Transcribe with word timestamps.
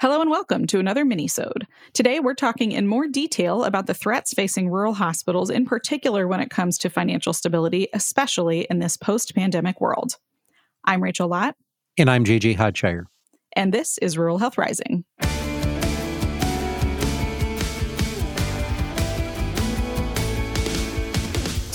Hello 0.00 0.20
and 0.20 0.30
welcome 0.30 0.64
to 0.68 0.78
another 0.78 1.04
minisode. 1.04 1.64
Today 1.92 2.20
we're 2.20 2.34
talking 2.34 2.70
in 2.70 2.86
more 2.86 3.08
detail 3.08 3.64
about 3.64 3.86
the 3.88 3.94
threats 3.94 4.32
facing 4.32 4.70
rural 4.70 4.94
hospitals, 4.94 5.50
in 5.50 5.66
particular 5.66 6.28
when 6.28 6.38
it 6.38 6.50
comes 6.50 6.78
to 6.78 6.88
financial 6.88 7.32
stability, 7.32 7.88
especially 7.92 8.60
in 8.70 8.78
this 8.78 8.96
post-pandemic 8.96 9.80
world. 9.80 10.14
I'm 10.84 11.02
Rachel 11.02 11.26
Lott. 11.26 11.56
And 11.98 12.08
I'm 12.08 12.24
JJ 12.24 12.54
Hodshire. 12.54 13.06
And 13.56 13.74
this 13.74 13.98
is 13.98 14.16
Rural 14.16 14.38
Health 14.38 14.56
Rising. 14.56 15.04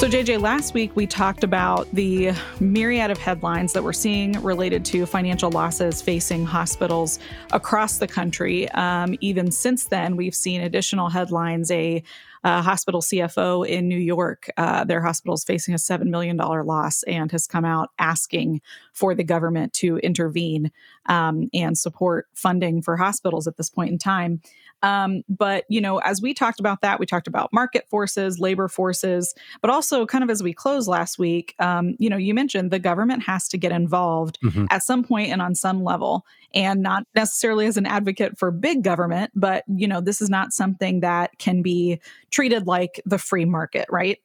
So, 0.03 0.09
JJ, 0.09 0.41
last 0.41 0.73
week 0.73 0.93
we 0.97 1.07
talked 1.07 1.45
about 1.45 1.89
the 1.93 2.33
myriad 2.59 3.09
of 3.09 3.17
headlines 3.17 3.71
that 3.71 3.85
we're 3.85 3.93
seeing 3.93 4.33
related 4.43 4.83
to 4.87 5.05
financial 5.05 5.49
losses 5.49 6.01
facing 6.01 6.43
hospitals 6.45 7.19
across 7.53 7.99
the 7.99 8.07
country. 8.07 8.69
Um, 8.71 9.15
even 9.21 9.49
since 9.49 9.85
then, 9.85 10.17
we've 10.17 10.35
seen 10.35 10.59
additional 10.59 11.07
headlines. 11.07 11.71
A 11.71 12.03
uh, 12.43 12.61
hospital 12.61 13.01
CFO 13.01 13.65
in 13.65 13.87
New 13.87 13.97
York, 13.97 14.49
uh, 14.57 14.83
their 14.83 15.01
hospital 15.01 15.35
is 15.35 15.45
facing 15.45 15.73
a 15.73 15.77
$7 15.77 16.07
million 16.07 16.35
loss 16.35 17.03
and 17.03 17.31
has 17.31 17.47
come 17.47 17.63
out 17.63 17.91
asking 17.97 18.61
for 18.91 19.15
the 19.15 19.23
government 19.23 19.71
to 19.75 19.97
intervene 19.99 20.69
um, 21.05 21.47
and 21.53 21.77
support 21.77 22.27
funding 22.33 22.81
for 22.81 22.97
hospitals 22.97 23.47
at 23.47 23.55
this 23.55 23.69
point 23.69 23.91
in 23.91 23.97
time. 23.97 24.41
Um, 24.83 25.23
but, 25.29 25.63
you 25.69 25.81
know, 25.81 25.97
as 25.99 26.21
we 26.21 26.33
talked 26.33 26.59
about 26.59 26.81
that, 26.81 26.99
we 26.99 27.05
talked 27.05 27.27
about 27.27 27.51
market 27.51 27.87
forces, 27.89 28.37
labor 28.37 28.67
forces, 28.67 29.33
but 29.61 29.71
also 29.71 30.05
kind 30.05 30.23
of 30.23 30.29
as 30.29 30.43
we 30.43 30.53
closed 30.53 30.87
last 30.87 31.17
week, 31.17 31.55
um, 31.59 31.95
you 31.97 32.09
know, 32.09 32.17
you 32.17 32.33
mentioned 32.33 32.69
the 32.69 32.79
government 32.79 33.23
has 33.23 33.47
to 33.47 33.57
get 33.57 33.71
involved 33.71 34.37
mm-hmm. 34.43 34.65
at 34.69 34.83
some 34.83 35.03
point 35.03 35.31
and 35.31 35.41
on 35.41 35.55
some 35.55 35.83
level, 35.83 36.25
and 36.53 36.81
not 36.81 37.07
necessarily 37.15 37.65
as 37.65 37.77
an 37.77 37.85
advocate 37.85 38.37
for 38.37 38.51
big 38.51 38.83
government, 38.83 39.31
but, 39.33 39.63
you 39.67 39.87
know, 39.87 40.01
this 40.01 40.21
is 40.21 40.29
not 40.29 40.53
something 40.53 40.99
that 40.99 41.31
can 41.39 41.61
be 41.61 41.99
treated 42.29 42.67
like 42.67 43.01
the 43.05 43.17
free 43.17 43.45
market, 43.45 43.87
right? 43.89 44.19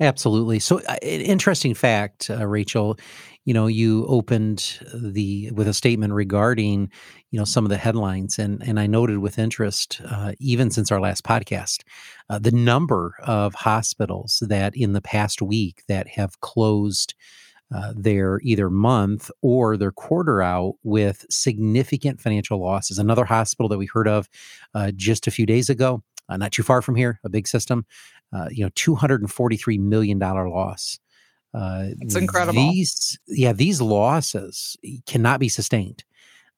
Absolutely. 0.00 0.58
So, 0.58 0.80
uh, 0.88 0.96
interesting 1.02 1.74
fact, 1.74 2.30
uh, 2.30 2.46
Rachel. 2.46 2.98
You 3.44 3.54
know, 3.54 3.66
you 3.66 4.06
opened 4.06 4.78
the 4.94 5.50
with 5.50 5.66
a 5.66 5.74
statement 5.74 6.12
regarding, 6.12 6.92
you 7.32 7.38
know, 7.40 7.44
some 7.44 7.64
of 7.64 7.70
the 7.70 7.76
headlines, 7.76 8.38
and 8.38 8.62
and 8.66 8.78
I 8.78 8.86
noted 8.86 9.18
with 9.18 9.36
interest, 9.38 10.00
uh, 10.08 10.32
even 10.38 10.70
since 10.70 10.92
our 10.92 11.00
last 11.00 11.24
podcast, 11.24 11.80
uh, 12.30 12.38
the 12.38 12.52
number 12.52 13.14
of 13.24 13.54
hospitals 13.54 14.44
that 14.46 14.76
in 14.76 14.92
the 14.92 15.02
past 15.02 15.42
week 15.42 15.82
that 15.88 16.08
have 16.08 16.40
closed. 16.40 17.14
Uh, 17.74 17.92
their 17.96 18.38
either 18.44 18.70
month 18.70 19.30
or 19.42 19.76
their 19.78 19.92
quarter 19.92 20.42
out 20.42 20.74
with 20.84 21.26
significant 21.30 22.20
financial 22.20 22.60
losses. 22.62 22.98
Another 22.98 23.24
hospital 23.24 23.68
that 23.68 23.78
we 23.78 23.86
heard 23.86 24.06
of 24.08 24.28
uh, 24.74 24.92
just 24.94 25.26
a 25.26 25.30
few 25.30 25.46
days 25.46 25.70
ago, 25.70 26.02
uh, 26.28 26.36
not 26.36 26.52
too 26.52 26.62
far 26.62 26.82
from 26.82 26.96
here, 26.96 27.20
a 27.24 27.28
big 27.28 27.46
system, 27.48 27.84
uh, 28.32 28.48
you 28.50 28.64
know, 28.64 28.70
two 28.74 28.94
hundred 28.94 29.20
and 29.20 29.30
forty-three 29.30 29.78
million 29.78 30.18
dollar 30.18 30.48
loss. 30.48 30.98
Uh, 31.54 31.88
it's 32.00 32.16
incredible. 32.16 32.54
These, 32.54 33.18
yeah, 33.28 33.52
these 33.52 33.80
losses 33.80 34.76
cannot 35.06 35.38
be 35.38 35.48
sustained. 35.48 36.04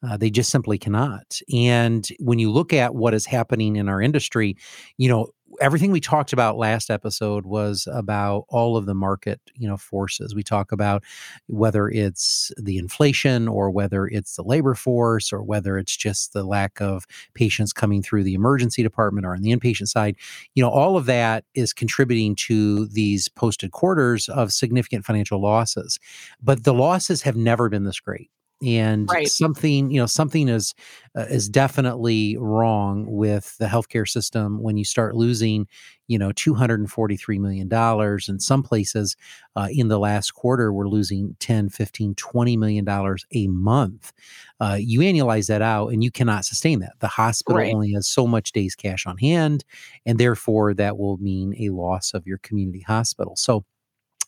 Uh, 0.07 0.17
they 0.17 0.31
just 0.31 0.51
simply 0.51 0.79
cannot. 0.79 1.41
And 1.53 2.07
when 2.21 2.39
you 2.39 2.53
look 2.53 2.73
at 2.73 2.95
what 2.95 3.15
is 3.15 3.25
happening 3.25 3.77
in 3.77 3.89
our 3.89 4.03
industry, 4.03 4.57
you 4.99 5.09
know, 5.09 5.29
everything 5.61 5.91
we 5.91 6.01
talked 6.01 6.33
about 6.33 6.57
last 6.57 6.91
episode 6.91 7.47
was 7.47 7.89
about 7.93 8.45
all 8.49 8.77
of 8.77 8.87
the 8.87 8.95
market 8.95 9.41
you 9.55 9.69
know 9.69 9.77
forces. 9.77 10.35
We 10.35 10.43
talk 10.43 10.73
about 10.73 11.05
whether 11.47 11.89
it's 11.89 12.53
the 12.57 12.79
inflation 12.79 13.49
or 13.49 13.71
whether 13.71 14.07
it's 14.07 14.37
the 14.37 14.43
labor 14.43 14.75
force 14.75 15.33
or 15.33 15.43
whether 15.43 15.79
it's 15.79 15.97
just 15.97 16.33
the 16.33 16.45
lack 16.45 16.81
of 16.81 17.07
patients 17.35 17.73
coming 17.73 18.03
through 18.03 18.25
the 18.25 18.35
emergency 18.35 18.83
department 18.83 19.27
or 19.27 19.35
on 19.35 19.43
the 19.43 19.55
inpatient 19.55 19.89
side. 19.89 20.17
You 20.55 20.63
know 20.63 20.71
all 20.71 20.97
of 20.97 21.07
that 21.07 21.45
is 21.55 21.73
contributing 21.73 22.37
to 22.37 22.87
these 22.87 23.29
posted 23.29 23.73
quarters 23.73 24.29
of 24.29 24.53
significant 24.53 25.05
financial 25.05 25.41
losses. 25.41 25.99
But 26.43 26.65
the 26.65 26.75
losses 26.75 27.23
have 27.23 27.37
never 27.37 27.69
been 27.69 27.85
this 27.85 28.01
great 28.01 28.31
and 28.65 29.09
right. 29.11 29.29
something 29.29 29.91
you 29.91 30.01
know 30.01 30.07
something 30.07 30.49
is 30.49 30.75
uh, 31.17 31.27
is 31.31 31.49
definitely 31.49 32.37
wrong 32.39 33.05
with 33.07 33.57
the 33.59 33.67
healthcare 33.67 34.09
system 34.09 34.63
when 34.63 34.77
you 34.77 34.85
start 34.85 35.15
losing 35.15 35.67
you 36.07 36.19
know 36.19 36.33
243 36.33 37.39
million 37.39 37.69
dollars 37.69 38.29
in 38.29 38.39
some 38.41 38.63
places 38.63 39.17
uh, 39.57 39.69
in 39.71 39.89
the 39.89 39.99
last 39.99 40.33
quarter 40.33 40.73
we're 40.73 40.89
losing 40.89 41.37
10 41.41 41.69
15 41.69 42.15
20 42.15 42.57
million 42.57 42.85
dollars 42.85 43.25
a 43.33 43.47
month 43.49 44.13
uh, 44.61 44.77
you 44.81 45.01
annualize 45.01 45.49
that 45.49 45.63
out 45.63 45.89
and 45.89 46.03
you 46.03 46.11
cannot 46.11 46.45
sustain 46.45 46.81
that 46.81 46.95
the 47.01 47.09
hospital 47.09 47.59
right. 47.59 47.75
only 47.75 47.93
has 47.93 48.09
so 48.09 48.27
much 48.27 48.53
days 48.53 48.75
cash 48.75 49.07
on 49.07 49.19
hand 49.19 49.65
and 50.07 50.19
therefore 50.19 50.75
that 50.75 50.99
will 50.99 51.17
mean 51.19 51.55
a 51.59 51.69
loss 51.71 52.13
of 52.15 52.27
your 52.27 52.39
community 52.39 52.81
hospital 52.81 53.37
so 53.37 53.65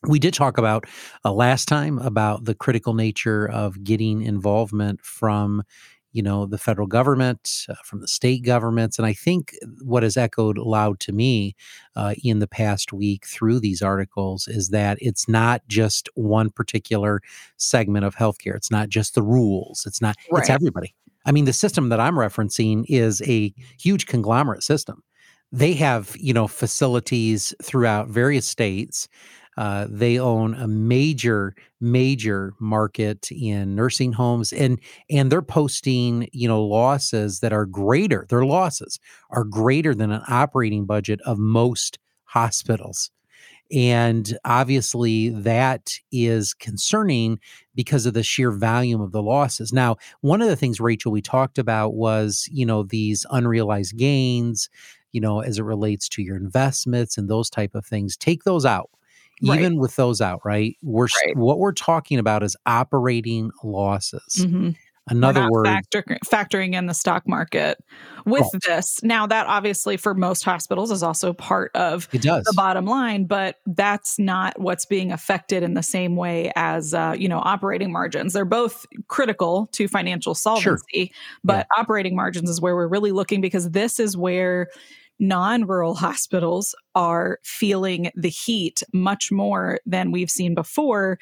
we 0.07 0.19
did 0.19 0.35
talk 0.35 0.59
about 0.59 0.87
uh, 1.25 1.33
last 1.33 1.67
time 1.69 1.99
about 1.99 2.45
the 2.45 2.55
critical 2.55 2.95
nature 2.95 3.49
of 3.49 3.83
getting 3.83 4.23
involvement 4.23 5.01
from 5.03 5.63
you 6.17 6.23
know 6.23 6.47
the 6.47 6.57
federal 6.57 6.87
government 6.87 7.67
uh, 7.69 7.75
from 7.85 8.01
the 8.01 8.09
state 8.09 8.43
governments 8.43 8.99
and 8.99 9.07
i 9.07 9.13
think 9.13 9.55
what 9.83 10.03
has 10.03 10.17
echoed 10.17 10.57
loud 10.57 10.99
to 10.99 11.13
me 11.13 11.55
uh, 11.95 12.15
in 12.25 12.39
the 12.39 12.47
past 12.47 12.93
week 12.93 13.27
through 13.27 13.61
these 13.61 13.83
articles 13.83 14.49
is 14.49 14.71
that 14.71 14.97
it's 15.01 15.29
not 15.29 15.61
just 15.69 16.09
one 16.15 16.49
particular 16.49 17.21
segment 17.59 18.05
of 18.05 18.17
healthcare. 18.17 18.55
It's 18.55 18.71
not 18.71 18.89
just 18.89 19.15
the 19.15 19.23
rules. 19.23 19.85
It's 19.87 20.01
not 20.01 20.17
right. 20.31 20.41
it's 20.41 20.51
everybody. 20.51 20.95
I 21.27 21.33
mean 21.33 21.45
the 21.45 21.53
system 21.53 21.91
that 21.91 22.01
i'm 22.01 22.15
referencing 22.15 22.85
is 22.89 23.21
a 23.27 23.53
huge 23.79 24.07
conglomerate 24.07 24.63
system. 24.63 25.03
They 25.53 25.75
have 25.75 26.17
you 26.19 26.33
know 26.33 26.49
facilities 26.49 27.55
throughout 27.63 28.09
various 28.09 28.49
states 28.49 29.09
uh, 29.57 29.87
they 29.89 30.19
own 30.19 30.55
a 30.55 30.69
major, 30.69 31.55
major 31.81 32.53
market 32.61 33.31
in 33.33 33.75
nursing 33.75 34.13
homes, 34.13 34.53
and 34.53 34.79
and 35.11 35.33
they're 35.33 35.43
posting, 35.43 36.29
you 36.33 36.47
know, 36.47 36.63
losses 36.63 37.41
that 37.41 37.53
are 37.53 37.67
greater. 37.67 38.27
Their 38.29 38.45
losses 38.45 38.99
are 39.31 39.45
greater 39.45 39.95
than 39.95 40.11
an 40.11 40.23
operating 40.29 40.85
budget 40.85 41.21
of 41.23 41.39
most 41.39 41.99
hospitals. 42.25 43.11
And 43.73 44.39
obviously, 44.45 45.31
that 45.31 45.95
is 46.13 46.55
concerning 46.55 47.41
because 47.75 48.07
of 48.07 48.15
the 48.15 48.23
sheer 48.23 48.53
volume 48.53 49.01
of 49.01 49.11
the 49.11 49.23
losses. 49.23 49.73
Now, 49.73 49.97
one 50.21 50.41
of 50.41 50.49
the 50.49 50.55
things, 50.55 50.79
Rachel, 50.81 51.11
we 51.11 51.21
talked 51.21 51.59
about 51.59 51.95
was, 51.95 52.49
you 52.53 52.65
know, 52.65 52.85
these 52.85 53.27
unrealized 53.31 53.97
gains, 53.97 54.69
you 55.11 55.21
know, 55.21 55.41
as 55.41 55.59
it 55.59 55.65
relates 55.65 56.09
to 56.11 56.23
your 56.23 56.37
investments 56.37 57.19
and 57.19 57.29
those 57.29 57.51
type 57.51 57.75
of 57.75 57.85
things. 57.85 58.17
Take 58.17 58.45
those 58.45 58.65
out 58.65 58.91
even 59.43 59.75
right. 59.75 59.81
with 59.81 59.97
those 59.97 60.21
out, 60.21 60.41
right? 60.45 60.77
We're 60.83 61.09
right. 61.25 61.37
what 61.37 61.59
we're 61.59 61.73
talking 61.73 62.19
about 62.19 62.43
is 62.43 62.57
operating 62.67 63.51
losses. 63.63 64.39
Mm-hmm. 64.41 64.71
Another 65.09 65.49
word 65.49 65.67
factor, 65.67 66.03
factoring 66.25 66.75
in 66.75 66.87
the 66.87 66.95
stock 66.95 67.29
market 67.29 67.79
with 68.25 68.43
oh. 68.53 68.59
this. 68.67 69.01
Now 69.05 69.25
that 69.29 69.47
obviously 69.47 69.97
for 69.97 70.15
most 70.15 70.43
hospitals 70.43 70.91
is 70.91 71.05
also 71.05 71.33
part 71.33 71.71
of 71.77 72.09
it 72.13 72.23
does. 72.23 72.43
the 72.43 72.55
bottom 72.57 72.87
line, 72.87 73.27
but 73.27 73.61
that's 73.67 74.19
not 74.19 74.59
what's 74.59 74.85
being 74.85 75.13
affected 75.13 75.63
in 75.63 75.75
the 75.75 75.83
same 75.83 76.17
way 76.17 76.51
as 76.57 76.93
uh, 76.93 77.15
you 77.17 77.29
know 77.29 77.39
operating 77.39 77.93
margins. 77.93 78.33
They're 78.33 78.45
both 78.45 78.85
critical 79.07 79.69
to 79.73 79.87
financial 79.87 80.35
solvency, 80.35 80.83
sure. 80.93 81.09
but 81.45 81.69
yeah. 81.71 81.81
operating 81.81 82.17
margins 82.17 82.51
is 82.51 82.61
where 82.61 82.75
we're 82.75 82.89
really 82.89 83.13
looking 83.13 83.41
because 83.41 83.71
this 83.71 84.01
is 84.01 84.17
where 84.17 84.67
non 85.19 85.67
rural 85.67 85.95
hospitals 86.07 86.75
are 86.95 87.39
feeling 87.43 88.11
the 88.15 88.29
heat 88.29 88.83
much 88.93 89.31
more 89.31 89.81
than 89.87 90.13
we've 90.13 90.31
seen 90.31 90.55
before. 90.55 91.19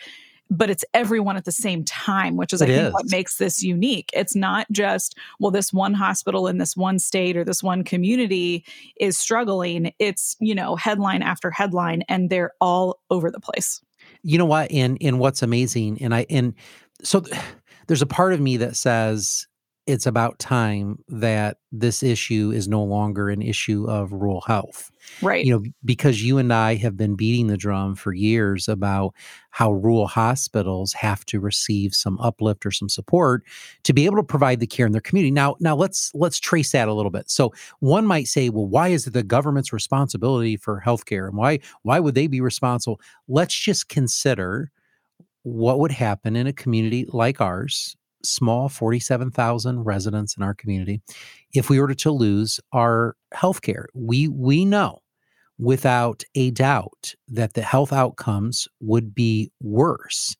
But 0.51 0.69
it's 0.69 0.85
everyone 0.93 1.39
at 1.39 1.47
the 1.47 1.53
same 1.53 1.85
time, 1.85 2.37
which 2.37 2.53
is, 2.53 2.61
it 2.61 2.69
I 2.69 2.75
think, 2.75 2.87
is. 2.89 2.93
what 2.93 3.11
makes 3.11 3.39
this 3.39 3.63
unique. 3.63 4.11
It's 4.13 4.37
not 4.37 4.67
just, 4.71 5.17
well, 5.41 5.51
this 5.51 5.73
one 5.73 5.95
hospital 5.95 6.47
in 6.47 6.59
this 6.59 6.77
one 6.77 6.99
state 6.99 7.35
or 7.37 7.45
this 7.45 7.63
one 7.63 7.83
community 7.83 8.65
is 9.01 9.17
struggling. 9.17 9.95
It's, 9.99 10.37
you 10.41 10.55
know, 10.55 10.77
headline 10.77 11.23
after 11.23 11.51
headline, 11.51 12.03
and 12.11 12.29
they're 12.29 12.53
all 12.61 13.01
over 13.11 13.31
the 13.31 13.41
place. 13.41 13.81
You 14.23 14.37
know 14.37 14.45
what? 14.45 14.71
And 14.71 14.99
and 15.01 15.19
what's 15.19 15.43
amazing, 15.43 16.03
and 16.03 16.15
I 16.15 16.27
and 16.29 16.55
so 17.03 17.21
th- 17.21 17.41
there's 17.87 18.03
a 18.03 18.07
part 18.07 18.35
of 18.35 18.41
me 18.41 18.59
that 18.59 18.77
says 18.77 19.47
it's 19.87 20.07
about 20.07 20.39
time 20.39 20.99
that 21.09 21.59
this 21.71 22.03
issue 22.03 22.51
is 22.55 22.67
no 22.67 22.83
longer 22.83 23.29
an 23.29 23.43
issue 23.43 23.85
of 23.89 24.13
rural 24.13 24.41
health. 24.41 24.91
Right. 25.21 25.45
You 25.45 25.53
know, 25.53 25.65
because 25.85 26.23
you 26.23 26.39
and 26.39 26.53
I 26.53 26.77
have 26.77 26.97
been 26.97 27.17
beating 27.17 27.49
the 27.49 27.59
drum 27.59 27.95
for 27.95 28.15
years 28.15 28.67
about 28.67 29.15
how 29.51 29.73
rural 29.73 30.07
hospitals 30.07 30.95
have 30.95 31.27
to 31.27 31.39
receive 31.39 31.95
some 31.95 32.19
uplift 32.19 32.65
or 32.65 32.71
some 32.71 32.89
support 32.89 33.45
to 33.83 33.93
be 33.93 34.07
able 34.07 34.17
to 34.17 34.23
provide 34.23 34.61
the 34.61 34.67
care 34.67 34.87
in 34.87 34.93
their 34.93 35.03
community. 35.03 35.31
Now, 35.31 35.57
now 35.61 35.77
let's 35.77 36.11
let's 36.15 36.41
trace 36.41 36.73
that 36.73 36.89
a 36.89 36.95
little 36.95 37.11
bit. 37.11 37.31
So 37.31 37.53
one 37.81 38.07
might 38.07 38.29
say, 38.29 38.49
well, 38.49 38.67
why 38.67 38.89
is 38.89 39.07
it 39.07 39.13
the 39.13 39.23
government's 39.23 39.73
responsibility 39.73 40.57
for 40.57 40.83
healthcare? 40.85 41.29
And 41.29 41.37
why 41.37 41.59
why 41.83 42.01
would 42.01 42.15
they 42.15 42.27
be 42.27 42.41
responsible? 42.41 43.01
Let's 43.29 43.55
just 43.55 43.91
consider 43.91 44.71
what 45.43 45.79
would 45.79 45.93
happen 45.93 46.37
in 46.37 46.47
a 46.47 46.55
community 46.55 47.05
like 47.13 47.43
ours 47.43 47.97
small 48.25 48.69
47,000 48.69 49.85
residents 49.85 50.37
in 50.37 50.43
our 50.43 50.55
community, 50.55 51.03
if 51.53 51.71
we 51.71 51.81
were 51.81 51.95
to 51.95 52.11
lose 52.11 52.61
our 52.73 53.17
health 53.33 53.63
care, 53.63 53.87
we 53.95 54.29
we 54.29 54.65
know 54.65 55.01
without 55.59 56.25
a 56.35 56.51
doubt 56.51 57.15
that 57.29 57.55
the 57.55 57.63
health 57.63 57.93
outcomes 57.93 58.67
would 58.81 59.15
be 59.15 59.51
worse 59.61 60.37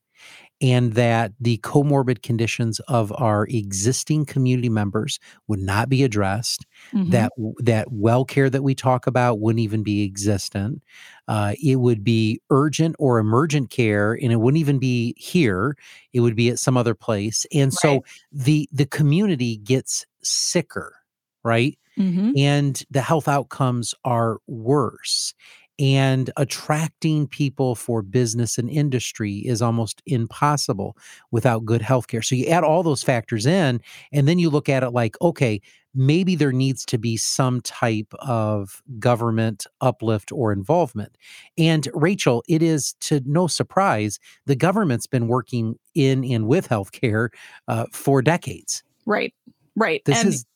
and 0.65 0.95
that 0.95 1.33
the 1.39 1.59
comorbid 1.59 2.23
conditions 2.23 2.81
of 2.89 3.13
our 3.19 3.47
existing 3.49 4.25
community 4.25 4.71
members 4.71 5.21
would 5.47 5.59
not 5.61 5.91
be 5.91 6.03
addressed 6.03 6.65
mm-hmm. 6.91 7.11
that 7.11 7.31
that 7.59 7.93
well 7.93 8.25
care 8.25 8.49
that 8.49 8.63
we 8.63 8.75
talk 8.75 9.07
about 9.07 9.41
wouldn't 9.41 9.61
even 9.61 9.83
be 9.83 10.03
existent 10.05 10.81
uh, 11.29 11.55
it 11.63 11.77
would 11.77 12.03
be 12.03 12.41
urgent 12.51 12.97
or 12.99 13.19
emergent 13.19 13.69
care 13.69 14.15
and 14.15 14.33
it 14.33 14.37
wouldn't 14.37 14.61
even 14.61 14.79
be 14.79 15.15
here 15.19 15.77
it 16.15 16.21
would 16.21 16.35
be 16.35 16.49
at 16.49 16.59
some 16.59 16.79
other 16.79 16.95
place 16.95 17.45
and 17.53 17.71
right. 17.73 17.79
so 17.79 18.05
the 18.33 18.67
the 18.73 18.87
community 18.87 19.59
gets 19.59 20.07
sicker 20.23 20.95
right 21.43 21.79
mm-hmm. 21.99 22.33
and 22.39 22.85
the 22.91 23.03
health 23.03 23.29
outcomes 23.29 23.95
are 24.03 24.39
worse 24.47 25.35
and 25.79 26.31
attracting 26.37 27.27
people 27.27 27.75
for 27.75 28.03
business 28.03 28.59
and 28.59 28.71
industry 28.71 29.39
is 29.39 29.61
almost 29.61 30.03
impossible 30.07 30.97
without 31.31 31.65
good 31.65 31.81
healthcare. 31.81 32.25
So 32.25 32.35
you 32.35 32.47
add 32.47 32.65
all 32.65 32.83
those 32.83 33.03
factors 33.03 33.47
in, 33.47 33.81
and 34.13 34.29
then 34.29 34.39
you 34.39 34.51
look 34.51 34.69
at 34.69 34.83
it 34.83 34.91
like, 34.91 35.17
okay, 35.21 35.61
maybe 35.95 36.35
there 36.37 36.53
needs 36.53 36.85
to 36.85 36.99
be 36.99 37.17
some 37.17 37.61
type 37.61 38.13
of 38.21 38.83
government 38.99 39.67
uplift 39.81 40.33
or 40.33 40.53
involvement. 40.53 41.17
And 41.57 41.89
Rachel, 41.95 42.43
it 42.49 42.63
is 42.63 42.95
to 43.03 43.21
no 43.25 43.47
surprise, 43.47 44.19
the 44.47 44.57
government's 44.57 45.07
been 45.07 45.29
working 45.29 45.77
in 45.95 46.25
and 46.25 46.47
with 46.47 46.69
healthcare 46.69 47.29
uh, 47.69 47.87
for 47.93 48.23
decades. 48.23 48.83
Right. 49.07 49.35
Right. 49.77 50.05
This 50.05 50.21
and 50.21 50.29
is 50.29 50.47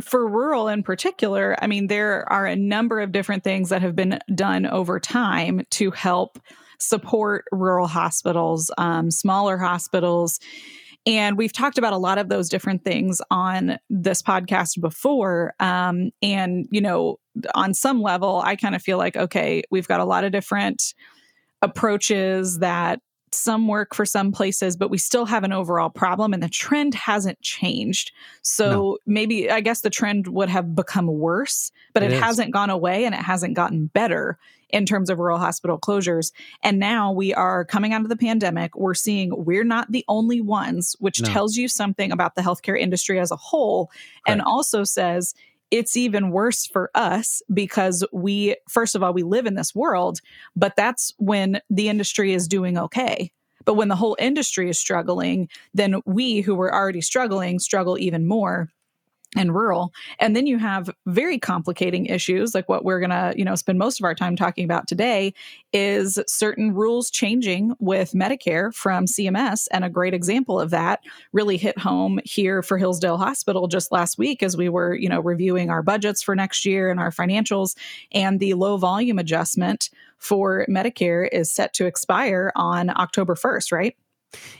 for 0.00 0.28
rural 0.28 0.68
in 0.68 0.82
particular, 0.82 1.56
I 1.60 1.66
mean, 1.66 1.86
there 1.86 2.30
are 2.32 2.46
a 2.46 2.56
number 2.56 3.00
of 3.00 3.12
different 3.12 3.44
things 3.44 3.68
that 3.68 3.82
have 3.82 3.94
been 3.94 4.18
done 4.34 4.66
over 4.66 4.98
time 4.98 5.62
to 5.70 5.90
help 5.90 6.38
support 6.78 7.44
rural 7.52 7.86
hospitals, 7.86 8.70
um, 8.78 9.10
smaller 9.10 9.56
hospitals. 9.56 10.40
And 11.06 11.36
we've 11.36 11.52
talked 11.52 11.78
about 11.78 11.92
a 11.92 11.98
lot 11.98 12.18
of 12.18 12.28
those 12.28 12.48
different 12.48 12.82
things 12.82 13.20
on 13.30 13.78
this 13.90 14.22
podcast 14.22 14.80
before. 14.80 15.54
Um, 15.60 16.10
and, 16.22 16.66
you 16.70 16.80
know, 16.80 17.18
on 17.54 17.74
some 17.74 18.00
level, 18.00 18.40
I 18.44 18.56
kind 18.56 18.74
of 18.74 18.82
feel 18.82 18.98
like, 18.98 19.16
okay, 19.16 19.62
we've 19.70 19.88
got 19.88 20.00
a 20.00 20.04
lot 20.04 20.24
of 20.24 20.32
different 20.32 20.94
approaches 21.62 22.58
that 22.60 23.00
some 23.34 23.68
work 23.68 23.94
for 23.94 24.04
some 24.04 24.32
places, 24.32 24.76
but 24.76 24.90
we 24.90 24.98
still 24.98 25.26
have 25.26 25.44
an 25.44 25.52
overall 25.52 25.90
problem 25.90 26.32
and 26.32 26.42
the 26.42 26.48
trend 26.48 26.94
hasn't 26.94 27.40
changed. 27.40 28.12
So 28.42 28.70
no. 28.70 28.98
maybe, 29.06 29.50
I 29.50 29.60
guess 29.60 29.80
the 29.80 29.90
trend 29.90 30.28
would 30.28 30.48
have 30.48 30.74
become 30.74 31.06
worse, 31.06 31.70
but 31.92 32.02
it, 32.02 32.12
it 32.12 32.22
hasn't 32.22 32.52
gone 32.52 32.70
away 32.70 33.04
and 33.04 33.14
it 33.14 33.20
hasn't 33.20 33.54
gotten 33.54 33.86
better 33.86 34.38
in 34.70 34.86
terms 34.86 35.08
of 35.08 35.18
rural 35.18 35.38
hospital 35.38 35.78
closures. 35.78 36.32
And 36.62 36.78
now 36.78 37.12
we 37.12 37.32
are 37.32 37.64
coming 37.64 37.92
out 37.92 38.02
of 38.02 38.08
the 38.08 38.16
pandemic. 38.16 38.74
We're 38.76 38.94
seeing 38.94 39.32
we're 39.44 39.64
not 39.64 39.92
the 39.92 40.04
only 40.08 40.40
ones, 40.40 40.96
which 40.98 41.22
no. 41.22 41.28
tells 41.28 41.56
you 41.56 41.68
something 41.68 42.10
about 42.10 42.34
the 42.34 42.42
healthcare 42.42 42.78
industry 42.78 43.20
as 43.20 43.30
a 43.30 43.36
whole, 43.36 43.90
and 44.26 44.42
also 44.42 44.82
says 44.82 45.34
it's 45.70 45.96
even 45.96 46.30
worse 46.30 46.66
for 46.66 46.90
us 46.94 47.42
because 47.52 48.04
we, 48.12 48.56
first 48.68 48.94
of 48.94 49.02
all, 49.02 49.12
we 49.12 49.22
live 49.22 49.46
in 49.46 49.54
this 49.54 49.74
world, 49.74 50.20
but 50.54 50.76
that's 50.76 51.12
when 51.18 51.60
the 51.70 51.88
industry 51.88 52.32
is 52.32 52.48
doing 52.48 52.78
okay. 52.78 53.30
But 53.64 53.74
when 53.74 53.88
the 53.88 53.96
whole 53.96 54.16
industry 54.18 54.68
is 54.68 54.78
struggling, 54.78 55.48
then 55.72 56.00
we 56.04 56.40
who 56.40 56.54
were 56.54 56.74
already 56.74 57.00
struggling 57.00 57.58
struggle 57.58 57.98
even 57.98 58.26
more 58.26 58.68
and 59.34 59.54
rural. 59.54 59.92
And 60.18 60.34
then 60.36 60.46
you 60.46 60.58
have 60.58 60.90
very 61.06 61.38
complicating 61.38 62.06
issues 62.06 62.54
like 62.54 62.68
what 62.68 62.84
we're 62.84 63.00
going 63.00 63.10
to 63.10 63.34
you 63.36 63.44
know 63.44 63.54
spend 63.54 63.78
most 63.78 64.00
of 64.00 64.04
our 64.04 64.14
time 64.14 64.36
talking 64.36 64.64
about 64.64 64.86
today 64.86 65.34
is 65.72 66.18
certain 66.26 66.74
rules 66.74 67.10
changing 67.10 67.74
with 67.78 68.12
medicare 68.12 68.72
from 68.74 69.06
cms 69.06 69.66
and 69.70 69.84
a 69.84 69.90
great 69.90 70.14
example 70.14 70.60
of 70.60 70.70
that 70.70 71.00
really 71.32 71.56
hit 71.56 71.78
home 71.78 72.20
here 72.24 72.62
for 72.62 72.78
hillsdale 72.78 73.16
hospital 73.16 73.66
just 73.66 73.90
last 73.90 74.18
week 74.18 74.42
as 74.42 74.56
we 74.56 74.68
were 74.68 74.94
you 74.94 75.08
know 75.08 75.20
reviewing 75.20 75.70
our 75.70 75.82
budgets 75.82 76.22
for 76.22 76.34
next 76.34 76.64
year 76.64 76.90
and 76.90 77.00
our 77.00 77.10
financials. 77.10 77.76
And 78.12 78.40
the 78.40 78.54
low 78.54 78.76
volume 78.76 79.18
adjustment 79.18 79.90
for 80.18 80.66
medicare 80.68 81.28
is 81.30 81.50
set 81.52 81.74
to 81.74 81.86
expire 81.86 82.52
on 82.56 82.90
october 82.90 83.34
1st 83.34 83.72
right? 83.72 83.96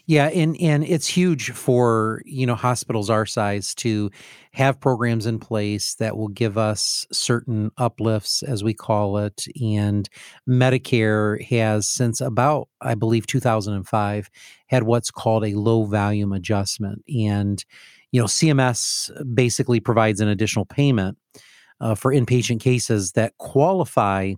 Yeah, 0.07 0.29
and 0.29 0.57
and 0.61 0.85
it's 0.85 1.09
huge 1.09 1.51
for 1.51 2.23
you 2.25 2.47
know 2.47 2.55
hospitals 2.55 3.11
our 3.11 3.27
size 3.27 3.75
to 3.77 4.11
have 4.55 4.79
programs 4.79 5.27
in 5.27 5.41
place 5.41 5.97
that 5.97 6.17
will 6.17 6.29
give 6.29 6.57
us 6.57 7.09
certain 7.11 7.73
uplifts, 7.77 8.41
as 8.45 8.63
we 8.63 8.73
call 8.73 9.19
it. 9.19 9.47
And 9.61 10.09
Medicare 10.49 11.43
has 11.47 11.89
since 11.89 12.21
about 12.21 12.69
I 12.81 12.95
believe 12.95 13.27
2005 13.27 14.31
had 14.69 14.85
what's 14.85 15.11
called 15.11 15.45
a 15.45 15.59
low 15.59 15.85
volume 15.85 16.33
adjustment, 16.33 17.03
and 17.09 17.65
you 18.13 18.21
know 18.21 18.27
CMS 18.27 19.11
basically 19.35 19.81
provides 19.81 20.21
an 20.21 20.29
additional 20.29 20.67
payment 20.67 21.19
uh, 21.81 21.97
for 21.97 22.13
inpatient 22.13 22.61
cases 22.61 23.13
that 23.13 23.37
qualify 23.39 24.35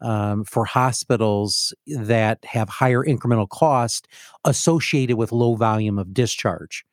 um, 0.00 0.42
for 0.42 0.64
hospitals 0.64 1.72
that 1.86 2.44
have 2.44 2.68
higher 2.68 3.04
incremental 3.04 3.48
cost 3.48 4.08
associated 4.44 5.16
with 5.16 5.30
low 5.30 5.54
volume 5.54 6.00
of 6.00 6.12
discharge. 6.12 6.84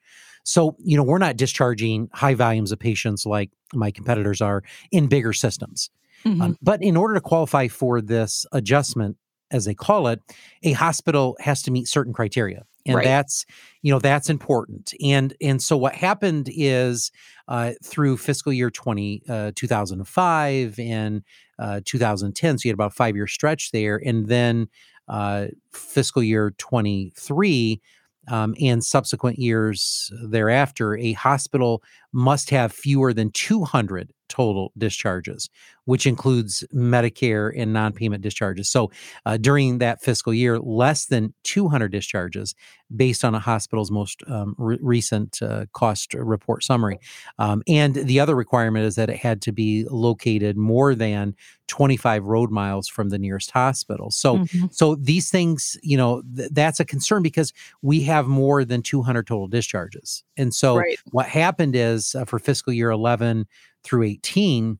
So, 0.43 0.75
you 0.79 0.97
know, 0.97 1.03
we're 1.03 1.17
not 1.17 1.37
discharging 1.37 2.09
high 2.13 2.33
volumes 2.33 2.71
of 2.71 2.79
patients 2.79 3.25
like 3.25 3.51
my 3.73 3.91
competitors 3.91 4.41
are 4.41 4.63
in 4.91 5.07
bigger 5.07 5.33
systems. 5.33 5.89
Mm-hmm. 6.25 6.41
Um, 6.41 6.57
but 6.61 6.81
in 6.83 6.97
order 6.97 7.13
to 7.13 7.21
qualify 7.21 7.67
for 7.67 8.01
this 8.01 8.45
adjustment, 8.51 9.17
as 9.51 9.65
they 9.65 9.73
call 9.73 10.07
it, 10.07 10.21
a 10.63 10.73
hospital 10.73 11.37
has 11.39 11.61
to 11.63 11.71
meet 11.71 11.87
certain 11.87 12.13
criteria 12.13 12.65
and 12.85 12.95
right. 12.95 13.05
that's 13.05 13.45
you 13.81 13.91
know 13.91 13.99
that's 13.99 14.29
important 14.29 14.93
and 15.03 15.35
and 15.41 15.61
so 15.61 15.77
what 15.77 15.93
happened 15.93 16.49
is 16.51 17.11
uh, 17.47 17.73
through 17.83 18.17
fiscal 18.17 18.53
year 18.53 18.69
20 18.69 19.23
uh, 19.27 19.51
2005 19.55 20.79
and 20.79 21.23
uh, 21.57 21.81
2010 21.85 22.57
so 22.57 22.65
you 22.65 22.69
had 22.69 22.73
about 22.73 22.91
a 22.91 22.95
five 22.95 23.15
year 23.15 23.27
stretch 23.27 23.71
there 23.71 24.01
and 24.03 24.27
then 24.27 24.67
uh, 25.07 25.47
fiscal 25.71 26.23
year 26.23 26.51
23 26.57 27.81
um, 28.29 28.55
and 28.61 28.83
subsequent 28.83 29.39
years 29.39 30.11
thereafter, 30.23 30.95
a 30.97 31.13
hospital 31.13 31.83
must 32.13 32.49
have 32.49 32.71
fewer 32.71 33.13
than 33.13 33.31
200 33.31 34.13
total 34.29 34.71
discharges, 34.77 35.49
which 35.85 36.05
includes 36.05 36.63
Medicare 36.73 37.51
and 37.55 37.73
non 37.73 37.93
payment 37.93 38.21
discharges. 38.21 38.69
So 38.69 38.91
uh, 39.25 39.37
during 39.37 39.79
that 39.79 40.01
fiscal 40.01 40.33
year, 40.33 40.59
less 40.59 41.07
than 41.07 41.33
200 41.43 41.91
discharges 41.91 42.55
based 42.95 43.23
on 43.23 43.35
a 43.35 43.39
hospital's 43.39 43.91
most 43.91 44.23
um, 44.27 44.55
re- 44.57 44.79
recent 44.81 45.41
uh, 45.41 45.65
cost 45.73 46.13
report 46.13 46.63
summary. 46.63 46.99
Um, 47.37 47.61
and 47.67 47.93
the 47.95 48.19
other 48.19 48.35
requirement 48.35 48.85
is 48.85 48.95
that 48.95 49.09
it 49.09 49.17
had 49.17 49.41
to 49.43 49.51
be 49.51 49.85
located 49.89 50.57
more 50.57 50.95
than 50.95 51.35
25 51.67 52.23
road 52.23 52.49
miles 52.49 52.87
from 52.87 53.09
the 53.09 53.19
nearest 53.19 53.51
hospital. 53.51 54.09
So, 54.09 54.37
mm-hmm. 54.37 54.65
so 54.71 54.95
these 54.95 55.29
things, 55.29 55.77
you 55.83 55.97
know, 55.97 56.23
th- 56.35 56.49
that's 56.51 56.79
a 56.79 56.85
concern 56.85 57.21
because 57.21 57.53
we 57.81 58.01
have 58.01 58.27
more 58.27 58.65
than 58.65 58.81
200 58.81 59.27
total 59.27 59.47
discharges. 59.47 60.23
And 60.35 60.53
so 60.53 60.77
right. 60.77 60.97
what 61.11 61.27
happened 61.27 61.75
is 61.75 62.15
uh, 62.15 62.25
for 62.25 62.39
fiscal 62.39 62.73
year 62.73 62.89
11 62.89 63.47
through 63.83 64.03
18, 64.03 64.79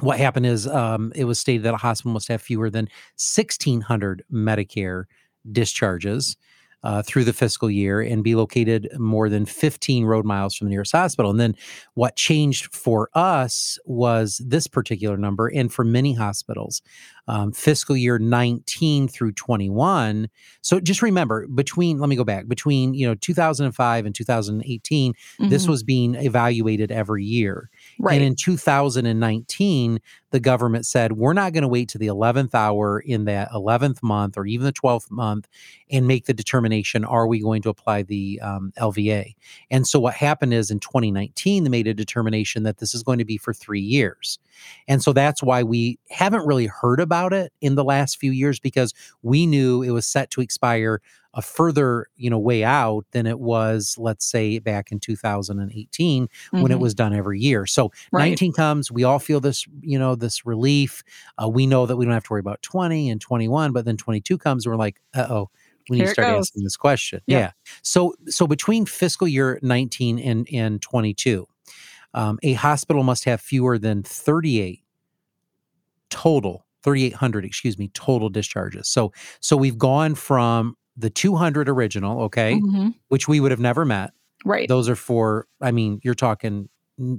what 0.00 0.18
happened 0.18 0.46
is 0.46 0.66
um, 0.66 1.12
it 1.14 1.24
was 1.24 1.38
stated 1.38 1.64
that 1.64 1.74
a 1.74 1.78
hospital 1.78 2.12
must 2.12 2.28
have 2.28 2.42
fewer 2.42 2.70
than 2.70 2.84
1,600 3.16 4.24
Medicare 4.32 5.04
discharges 5.50 6.36
uh, 6.84 7.02
through 7.02 7.24
the 7.24 7.32
fiscal 7.32 7.70
year 7.70 8.00
and 8.00 8.22
be 8.22 8.34
located 8.34 8.88
more 8.98 9.28
than 9.28 9.44
15 9.44 10.04
road 10.04 10.24
miles 10.24 10.54
from 10.54 10.66
the 10.66 10.70
nearest 10.70 10.92
hospital. 10.92 11.30
And 11.30 11.40
then 11.40 11.56
what 11.94 12.16
changed 12.16 12.74
for 12.74 13.10
us 13.14 13.78
was 13.84 14.40
this 14.44 14.66
particular 14.66 15.16
number, 15.16 15.48
and 15.48 15.72
for 15.72 15.84
many 15.84 16.14
hospitals, 16.14 16.82
um, 17.28 17.52
fiscal 17.52 17.96
year 17.96 18.18
19 18.18 19.06
through 19.06 19.32
21. 19.32 20.28
So 20.62 20.80
just 20.80 21.02
remember, 21.02 21.46
between 21.46 21.98
let 21.98 22.08
me 22.08 22.16
go 22.16 22.24
back 22.24 22.48
between 22.48 22.94
you 22.94 23.06
know 23.06 23.14
2005 23.14 24.06
and 24.06 24.14
2018, 24.14 25.12
mm-hmm. 25.12 25.48
this 25.48 25.68
was 25.68 25.82
being 25.82 26.14
evaluated 26.14 26.90
every 26.90 27.24
year. 27.24 27.70
Right. 28.00 28.14
And 28.14 28.24
in 28.24 28.34
2019, 28.34 30.00
the 30.30 30.40
government 30.40 30.86
said, 30.86 31.12
we're 31.12 31.32
not 31.32 31.52
going 31.52 31.62
to 31.62 31.68
wait 31.68 31.88
to 31.90 31.98
the 31.98 32.06
11th 32.06 32.54
hour 32.54 33.00
in 33.00 33.24
that 33.24 33.50
11th 33.50 34.02
month 34.02 34.36
or 34.36 34.46
even 34.46 34.66
the 34.66 34.72
12th 34.72 35.10
month 35.10 35.48
and 35.90 36.06
make 36.06 36.26
the 36.26 36.34
determination, 36.34 37.04
are 37.04 37.26
we 37.26 37.40
going 37.40 37.62
to 37.62 37.70
apply 37.70 38.02
the 38.02 38.38
um, 38.42 38.72
LVA? 38.78 39.34
And 39.70 39.86
so 39.86 39.98
what 39.98 40.14
happened 40.14 40.52
is 40.52 40.70
in 40.70 40.80
2019, 40.80 41.64
they 41.64 41.70
made 41.70 41.86
a 41.86 41.94
determination 41.94 42.62
that 42.64 42.78
this 42.78 42.94
is 42.94 43.02
going 43.02 43.18
to 43.18 43.24
be 43.24 43.38
for 43.38 43.54
three 43.54 43.80
years. 43.80 44.38
And 44.86 45.02
so 45.02 45.12
that's 45.12 45.42
why 45.42 45.62
we 45.62 45.98
haven't 46.10 46.46
really 46.46 46.66
heard 46.66 47.00
about 47.00 47.17
it 47.32 47.52
in 47.60 47.74
the 47.74 47.84
last 47.84 48.18
few 48.18 48.32
years 48.32 48.60
because 48.60 48.94
we 49.22 49.46
knew 49.46 49.82
it 49.82 49.90
was 49.90 50.06
set 50.06 50.30
to 50.30 50.40
expire 50.40 51.00
a 51.34 51.42
further 51.42 52.06
you 52.16 52.30
know 52.30 52.38
way 52.38 52.64
out 52.64 53.04
than 53.12 53.26
it 53.26 53.38
was 53.38 53.96
let's 53.98 54.24
say 54.24 54.58
back 54.58 54.90
in 54.90 54.98
2018 54.98 56.26
mm-hmm. 56.26 56.62
when 56.62 56.72
it 56.72 56.74
mm-hmm. 56.74 56.82
was 56.82 56.94
done 56.94 57.14
every 57.14 57.38
year 57.38 57.66
so 57.66 57.92
right. 58.12 58.30
19 58.30 58.52
comes 58.52 58.90
we 58.90 59.04
all 59.04 59.18
feel 59.18 59.40
this 59.40 59.66
you 59.80 59.98
know 59.98 60.14
this 60.14 60.46
relief 60.46 61.02
uh, 61.42 61.48
we 61.48 61.66
know 61.66 61.86
that 61.86 61.96
we 61.96 62.04
don't 62.04 62.14
have 62.14 62.24
to 62.24 62.32
worry 62.32 62.40
about 62.40 62.60
20 62.62 63.10
and 63.10 63.20
21 63.20 63.72
but 63.72 63.84
then 63.84 63.96
22 63.96 64.38
comes 64.38 64.64
and 64.64 64.72
we're 64.72 64.78
like 64.78 65.00
uh-oh 65.14 65.48
we 65.88 65.98
need 65.98 66.06
to 66.06 66.10
start 66.10 66.28
asking 66.28 66.64
this 66.64 66.76
question 66.76 67.20
yeah. 67.26 67.38
yeah 67.38 67.50
so 67.82 68.14
so 68.26 68.46
between 68.46 68.86
fiscal 68.86 69.28
year 69.28 69.58
19 69.62 70.18
and 70.18 70.48
and 70.52 70.82
22 70.82 71.46
um, 72.14 72.38
a 72.42 72.54
hospital 72.54 73.02
must 73.02 73.24
have 73.26 73.40
fewer 73.40 73.78
than 73.78 74.02
38 74.02 74.82
total 76.10 76.64
3800 76.82 77.44
excuse 77.44 77.78
me 77.78 77.88
total 77.94 78.28
discharges 78.28 78.88
so 78.88 79.12
so 79.40 79.56
we've 79.56 79.78
gone 79.78 80.14
from 80.14 80.74
the 80.96 81.10
200 81.10 81.68
original 81.68 82.22
okay 82.22 82.54
mm-hmm. 82.54 82.90
which 83.08 83.28
we 83.28 83.40
would 83.40 83.50
have 83.50 83.60
never 83.60 83.84
met 83.84 84.12
right 84.44 84.68
those 84.68 84.88
are 84.88 84.96
for 84.96 85.46
i 85.60 85.70
mean 85.70 86.00
you're 86.02 86.14
talking 86.14 86.68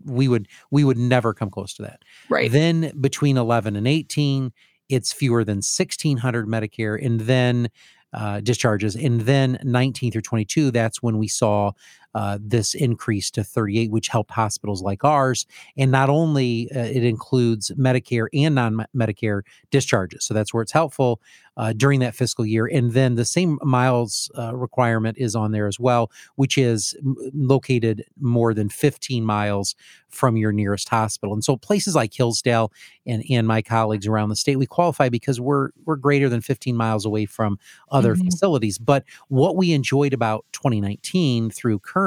we 0.05 0.27
would 0.27 0.47
we 0.71 0.83
would 0.83 0.97
never 0.97 1.33
come 1.33 1.49
close 1.49 1.73
to 1.73 1.81
that 1.81 2.01
right 2.29 2.51
then 2.51 2.91
between 2.99 3.37
11 3.37 3.75
and 3.75 3.87
18 3.87 4.51
it's 4.89 5.13
fewer 5.13 5.43
than 5.43 5.57
1600 5.57 6.47
medicare 6.47 7.03
and 7.03 7.21
then 7.21 7.69
uh, 8.13 8.39
discharges. 8.41 8.95
And 8.95 9.21
then 9.21 9.59
19 9.63 10.11
through 10.11 10.21
22, 10.21 10.71
that's 10.71 11.01
when 11.01 11.17
we 11.17 11.27
saw 11.27 11.71
uh, 12.15 12.37
this 12.41 12.73
increase 12.73 13.29
to 13.31 13.43
38, 13.43 13.91
which 13.91 14.07
helped 14.07 14.31
hospitals 14.31 14.81
like 14.81 15.03
ours. 15.03 15.45
And 15.77 15.91
not 15.91 16.09
only 16.09 16.69
uh, 16.75 16.79
it 16.79 17.03
includes 17.03 17.71
Medicare 17.77 18.27
and 18.33 18.55
non-Medicare 18.55 19.41
discharges, 19.71 20.25
so 20.25 20.33
that's 20.33 20.53
where 20.53 20.63
it's 20.63 20.71
helpful 20.71 21.21
uh, 21.59 21.73
during 21.73 21.99
that 21.99 22.15
fiscal 22.15 22.45
year. 22.45 22.65
And 22.67 22.93
then 22.93 23.15
the 23.15 23.25
same 23.25 23.59
miles 23.61 24.31
uh, 24.37 24.55
requirement 24.55 25.17
is 25.17 25.35
on 25.35 25.51
there 25.51 25.67
as 25.67 25.77
well, 25.77 26.09
which 26.35 26.57
is 26.57 26.95
m- 26.99 27.17
located 27.33 28.05
more 28.19 28.53
than 28.53 28.69
15 28.69 29.25
miles 29.25 29.75
from 30.07 30.37
your 30.37 30.53
nearest 30.53 30.87
hospital. 30.87 31.33
And 31.33 31.43
so 31.43 31.57
places 31.57 31.95
like 31.95 32.13
Hillsdale 32.13 32.71
and 33.05 33.23
and 33.29 33.45
my 33.45 33.61
colleagues 33.61 34.07
around 34.07 34.29
the 34.29 34.37
state, 34.37 34.55
we 34.55 34.65
qualify 34.65 35.09
because 35.09 35.41
we're 35.41 35.71
we're 35.85 35.97
greater 35.97 36.29
than 36.29 36.39
15 36.41 36.75
miles 36.77 37.05
away 37.05 37.25
from 37.25 37.59
other 37.91 38.15
mm-hmm. 38.15 38.25
facilities. 38.25 38.77
But 38.77 39.03
what 39.27 39.57
we 39.57 39.73
enjoyed 39.73 40.13
about 40.13 40.45
2019 40.53 41.49
through 41.51 41.79
current 41.79 41.98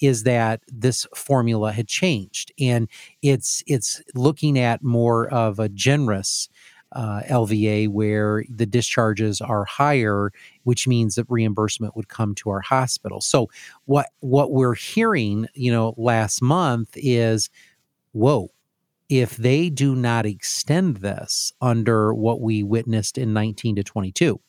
is 0.00 0.24
that 0.24 0.60
this 0.68 1.06
formula 1.14 1.72
had 1.72 1.88
changed 1.88 2.52
and 2.58 2.88
it's 3.22 3.62
it's 3.66 4.02
looking 4.14 4.58
at 4.58 4.82
more 4.82 5.28
of 5.28 5.58
a 5.58 5.68
generous 5.68 6.48
uh, 6.94 7.22
LVA 7.28 7.88
where 7.88 8.44
the 8.48 8.66
discharges 8.66 9.40
are 9.40 9.64
higher, 9.64 10.30
which 10.64 10.86
means 10.86 11.14
that 11.14 11.26
reimbursement 11.28 11.96
would 11.96 12.08
come 12.08 12.34
to 12.36 12.50
our 12.50 12.60
hospital. 12.60 13.20
So 13.20 13.48
what 13.86 14.08
what 14.20 14.52
we're 14.52 14.74
hearing, 14.74 15.48
you 15.54 15.72
know, 15.72 15.94
last 15.96 16.42
month 16.42 16.90
is, 16.94 17.48
whoa, 18.12 18.50
if 19.08 19.36
they 19.36 19.70
do 19.70 19.94
not 19.94 20.26
extend 20.26 20.98
this 20.98 21.52
under 21.60 22.14
what 22.14 22.40
we 22.40 22.62
witnessed 22.62 23.18
in 23.18 23.32
19 23.32 23.76
to 23.76 23.84
22 23.84 24.40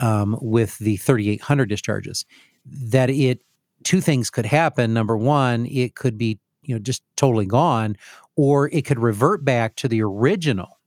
um, 0.00 0.38
with 0.40 0.78
the 0.78 0.96
3,800 0.98 1.68
discharges, 1.68 2.24
that 2.66 3.10
it 3.10 3.40
two 3.84 4.00
things 4.00 4.30
could 4.30 4.46
happen. 4.46 4.92
Number 4.92 5.16
one, 5.16 5.66
it 5.66 5.94
could 5.94 6.18
be 6.18 6.38
you 6.62 6.74
know 6.74 6.78
just 6.78 7.02
totally 7.16 7.46
gone, 7.46 7.96
or 8.36 8.68
it 8.72 8.84
could 8.84 8.98
revert 8.98 9.44
back 9.44 9.76
to 9.76 9.88
the 9.88 10.02
original 10.02 10.78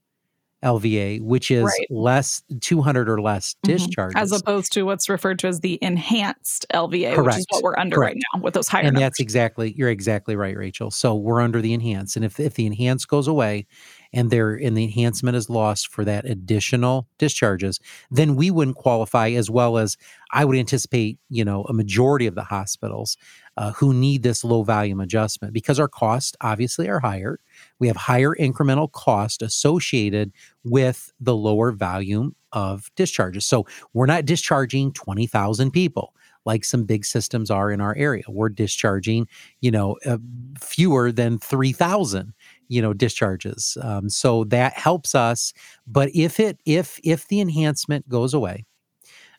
LVA, 0.62 1.20
which 1.20 1.50
is 1.50 1.64
right. 1.64 1.86
less 1.90 2.42
200 2.60 3.08
or 3.08 3.20
less 3.20 3.56
discharges, 3.64 4.14
mm-hmm. 4.14 4.22
as 4.22 4.32
opposed 4.32 4.72
to 4.72 4.82
what's 4.82 5.08
referred 5.08 5.38
to 5.40 5.48
as 5.48 5.60
the 5.60 5.78
enhanced 5.82 6.66
LVA, 6.72 7.14
Correct. 7.14 7.26
which 7.26 7.38
is 7.38 7.46
what 7.50 7.64
we're 7.64 7.78
under 7.78 7.96
Correct. 7.96 8.14
right 8.14 8.22
now 8.34 8.42
with 8.42 8.54
those 8.54 8.68
higher. 8.68 8.82
And 8.82 8.94
numbers. 8.94 9.00
that's 9.02 9.20
exactly 9.20 9.74
you're 9.76 9.90
exactly 9.90 10.36
right, 10.36 10.56
Rachel. 10.56 10.90
So 10.90 11.14
we're 11.14 11.40
under 11.40 11.60
the 11.60 11.72
enhanced, 11.72 12.16
and 12.16 12.24
if 12.24 12.38
if 12.38 12.54
the 12.54 12.66
enhanced 12.66 13.08
goes 13.08 13.26
away, 13.26 13.66
and 14.12 14.30
there 14.30 14.54
and 14.54 14.76
the 14.76 14.84
enhancement 14.84 15.36
is 15.36 15.48
lost 15.48 15.88
for 15.88 16.04
that 16.04 16.24
additional 16.24 17.08
discharges, 17.18 17.80
then 18.10 18.36
we 18.36 18.50
wouldn't 18.50 18.76
qualify 18.76 19.30
as 19.30 19.50
well 19.50 19.78
as 19.78 19.96
I 20.32 20.44
would 20.44 20.56
anticipate, 20.56 21.18
you 21.30 21.44
know, 21.44 21.64
a 21.64 21.72
majority 21.72 22.26
of 22.26 22.34
the 22.34 22.44
hospitals 22.44 23.16
uh, 23.56 23.72
who 23.72 23.92
need 23.92 24.22
this 24.22 24.44
low 24.44 24.62
volume 24.62 25.00
adjustment 25.00 25.52
because 25.52 25.78
our 25.78 25.88
costs 25.88 26.36
obviously 26.40 26.88
are 26.88 27.00
higher. 27.00 27.38
We 27.78 27.88
have 27.88 27.96
higher 27.96 28.34
incremental 28.34 28.90
cost 28.90 29.42
associated 29.42 30.32
with 30.64 31.12
the 31.20 31.36
lower 31.36 31.72
volume 31.72 32.34
of 32.52 32.90
discharges. 32.96 33.46
So 33.46 33.66
we're 33.92 34.06
not 34.06 34.24
discharging 34.26 34.92
20,000 34.92 35.70
people 35.70 36.14
like 36.44 36.64
some 36.64 36.84
big 36.84 37.04
systems 37.04 37.50
are 37.50 37.70
in 37.70 37.80
our 37.80 37.94
area. 37.96 38.24
We're 38.28 38.48
discharging, 38.48 39.28
you 39.60 39.70
know, 39.70 39.96
uh, 40.04 40.18
fewer 40.60 41.12
than 41.12 41.38
3,000 41.38 42.34
you 42.72 42.80
know 42.80 42.94
discharges 42.94 43.76
um, 43.82 44.08
so 44.08 44.44
that 44.44 44.72
helps 44.72 45.14
us 45.14 45.52
but 45.86 46.08
if 46.14 46.40
it 46.40 46.58
if 46.64 46.98
if 47.04 47.28
the 47.28 47.40
enhancement 47.40 48.08
goes 48.08 48.32
away 48.32 48.64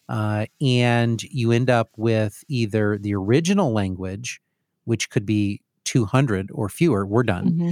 uh, 0.07 0.45
and 0.61 1.23
you 1.23 1.51
end 1.51 1.69
up 1.69 1.89
with 1.97 2.43
either 2.47 2.97
the 2.99 3.15
original 3.15 3.73
language 3.73 4.39
which 4.83 5.09
could 5.09 5.25
be 5.25 5.61
200 5.85 6.51
or 6.53 6.69
fewer 6.69 7.07
we're 7.07 7.23
done 7.23 7.49
mm-hmm. 7.49 7.69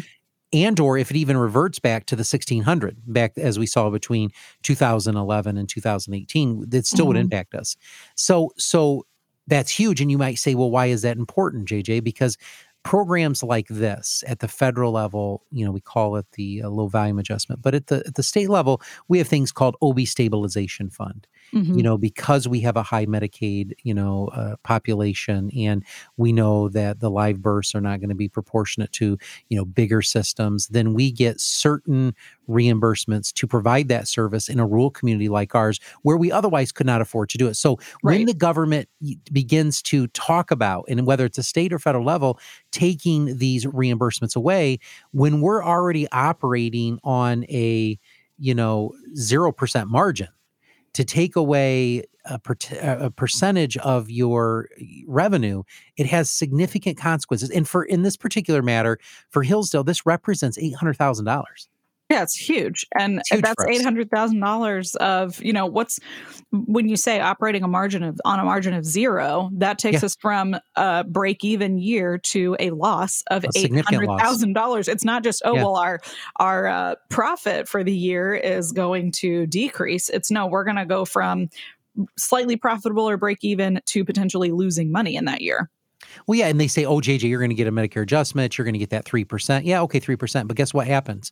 and 0.51 0.80
or 0.80 0.98
if 0.98 1.12
it 1.12 1.18
even 1.18 1.38
reverts 1.38 1.77
back 1.77 2.08
to 2.08 2.15
the 2.15 2.22
1600 2.22 2.98
back 3.06 3.38
as 3.38 3.60
we 3.60 3.68
saw 3.68 3.91
between 3.91 4.32
2011 4.63 5.58
and 5.58 5.70
2018 5.70 6.70
that 6.70 6.88
still 6.88 7.03
mm-hmm. 7.03 7.08
would 7.10 7.18
impact 7.18 7.53
us 7.53 7.77
so 8.15 8.51
so 8.58 9.06
that's 9.46 9.70
huge 9.70 10.01
and 10.01 10.10
you 10.10 10.18
might 10.18 10.39
say 10.39 10.56
well 10.56 10.72
why 10.72 10.88
is 10.88 11.03
that 11.03 11.18
important 11.18 11.68
jj 11.68 12.03
because 12.03 12.36
programs 12.84 13.44
like 13.44 13.68
this 13.68 14.24
at 14.28 14.40
the 14.40 14.48
federal 14.48 14.92
level, 14.92 15.44
you 15.52 15.64
know, 15.64 15.72
we 15.72 15.82
call 15.82 16.16
it 16.16 16.26
the 16.34 16.64
uh, 16.64 16.70
low 16.70 16.88
volume 16.88 17.20
adjustment, 17.20 17.62
but 17.62 17.76
at 17.76 17.88
the 17.88 18.04
at 18.08 18.16
the 18.16 18.24
state 18.24 18.50
level, 18.50 18.82
we 19.08 19.18
have 19.18 19.28
things 19.28 19.52
called 19.52 19.76
OB 19.82 20.02
stabilization 20.02 20.90
fund. 20.90 21.28
Mm-hmm. 21.53 21.75
You 21.75 21.84
know, 21.84 21.98
because 21.98 22.48
we 22.48 22.62
have 22.62 22.77
a 22.77 22.84
high 22.84 23.05
Medicaid, 23.05 23.74
you 23.84 23.93
know, 23.93 24.29
uh, 24.34 24.55
population, 24.63 25.51
and 25.58 25.84
we 26.17 26.31
know 26.31 26.70
that 26.70 27.00
the 27.00 27.10
live 27.10 27.41
births 27.41 27.75
are 27.75 27.81
not 27.81 28.00
going 28.00 28.10
to 28.10 28.15
be 28.15 28.29
proportionate 28.29 28.91
to, 28.93 29.17
you 29.50 29.58
know, 29.58 29.65
bigger 29.65 30.01
systems, 30.01 30.67
then 30.67 30.93
we 30.93 31.12
get 31.12 31.41
certain 31.41 32.15
reimbursements 32.50 33.34
to 33.34 33.48
provide 33.48 33.88
that 33.88 34.08
service 34.08 34.50
in 34.50 34.60
a 34.60 34.65
rural 34.65 34.89
community 34.89 35.29
like 35.29 35.55
ours 35.55 35.79
where 36.03 36.17
we 36.17 36.31
otherwise 36.31 36.72
could 36.72 36.86
not 36.86 37.01
afford 37.01 37.29
to 37.29 37.38
do 37.38 37.48
it. 37.48 37.55
So 37.55 37.77
right. 38.03 38.17
when 38.17 38.25
the 38.25 38.34
government 38.34 38.88
begins 39.31 39.81
to 39.84 40.08
talk 40.08 40.51
about, 40.51 40.86
and 40.88 41.05
whether 41.05 41.25
it's 41.25 41.38
a 41.38 41.43
state 41.43 41.74
or 41.74 41.79
federal 41.79 42.05
level, 42.05 42.39
taking 42.72 43.38
these 43.38 43.65
reimbursements 43.65 44.36
away, 44.36 44.79
when 45.12 45.41
we're 45.41 45.63
already 45.63 46.10
operating 46.12 47.00
on 47.03 47.46
a, 47.46 47.98
you 48.38 48.55
know, 48.55 48.93
0% 49.15 49.88
margin, 49.88 50.27
to 50.93 51.03
take 51.03 51.36
away 51.36 52.03
a, 52.25 52.38
per- 52.39 52.55
a, 52.81 53.10
percentage 53.10 53.77
of 53.77 54.10
your 54.10 54.69
eh, 54.79 55.01
revenue, 55.07 55.63
it 55.98 56.05
has 56.07 56.29
significant 56.29 56.98
consequences. 56.98 57.50
And 57.50 57.67
for 57.67 57.83
in 57.83 58.03
this 58.03 58.17
particular 58.17 58.62
matter, 58.62 59.00
for 59.29 59.43
Hillsdale, 59.43 59.83
this 59.83 60.05
represents 60.05 60.57
eight 60.57 60.75
hundred 60.75 60.98
thousand 60.98 61.25
dollars. 61.25 61.69
Yeah, 62.12 62.24
it's 62.24 62.36
huge. 62.36 62.86
And 62.98 63.22
huge 63.32 63.41
that's 63.41 63.65
eight 63.70 63.84
hundred 63.84 64.12
thousand 64.12 64.41
dollars 64.41 64.96
of, 64.96 65.41
you 65.41 65.53
know, 65.53 65.65
what's 65.65 65.98
when 66.51 66.89
you 66.89 66.98
say 66.98 67.22
operating 67.22 67.63
a 67.63 67.70
margin 67.70 68.03
of 68.03 68.20
on 68.25 68.38
a 68.38 68.44
margin 68.44 68.74
of 68.74 68.84
zero, 68.84 69.50
that 69.53 69.80
takes 69.80 70.01
yeah. 70.01 70.08
us 70.08 70.18
from 70.20 70.58
a 70.75 71.06
break 71.06 71.46
even 71.46 71.77
year 71.77 72.18
to 72.18 72.58
a 72.60 72.72
loss 72.72 73.24
of 73.32 73.46
eight 73.56 73.74
hundred 73.86 74.10
thousand 74.20 74.53
dollars. 74.53 74.89
It's 74.89 75.06
not 75.06 75.24
just, 75.24 75.41
oh 75.46 75.56
yeah. 75.56 75.63
well, 75.63 75.77
our 75.77 76.01
our 76.36 76.68
uh, 76.68 76.96
profit 77.10 77.70
for 77.70 77.82
the 77.82 77.96
year 77.96 78.36
is 78.36 78.74
going 78.74 79.13
to 79.13 79.48
decrease. 79.48 80.10
It's 80.10 80.30
no, 80.30 80.48
we're 80.48 80.65
gonna 80.65 80.86
go 80.86 81.06
from 81.06 81.50
slightly 82.18 82.58
profitable 82.58 83.08
or 83.08 83.15
break 83.15 83.39
even 83.41 83.80
to 83.86 84.03
potentially 84.03 84.51
losing 84.51 84.91
money 84.91 85.15
in 85.15 85.25
that 85.25 85.39
year. 85.39 85.70
Well, 86.27 86.38
yeah, 86.38 86.48
and 86.48 86.60
they 86.60 86.67
say, 86.67 86.86
"Oh, 86.86 87.00
JJ, 87.00 87.29
you're 87.29 87.39
going 87.39 87.50
to 87.50 87.55
get 87.55 87.67
a 87.67 87.72
Medicare 87.72 88.03
adjustment. 88.03 88.58
You're 88.58 88.65
going 88.65 88.74
to 88.74 88.79
get 88.79 88.89
that 88.91 89.05
three 89.05 89.24
percent." 89.24 89.65
Yeah, 89.65 89.81
okay, 89.81 90.00
three 90.00 90.15
percent. 90.15 90.48
But 90.48 90.58
guess 90.58 90.74
what 90.74 90.88
happens? 90.88 91.31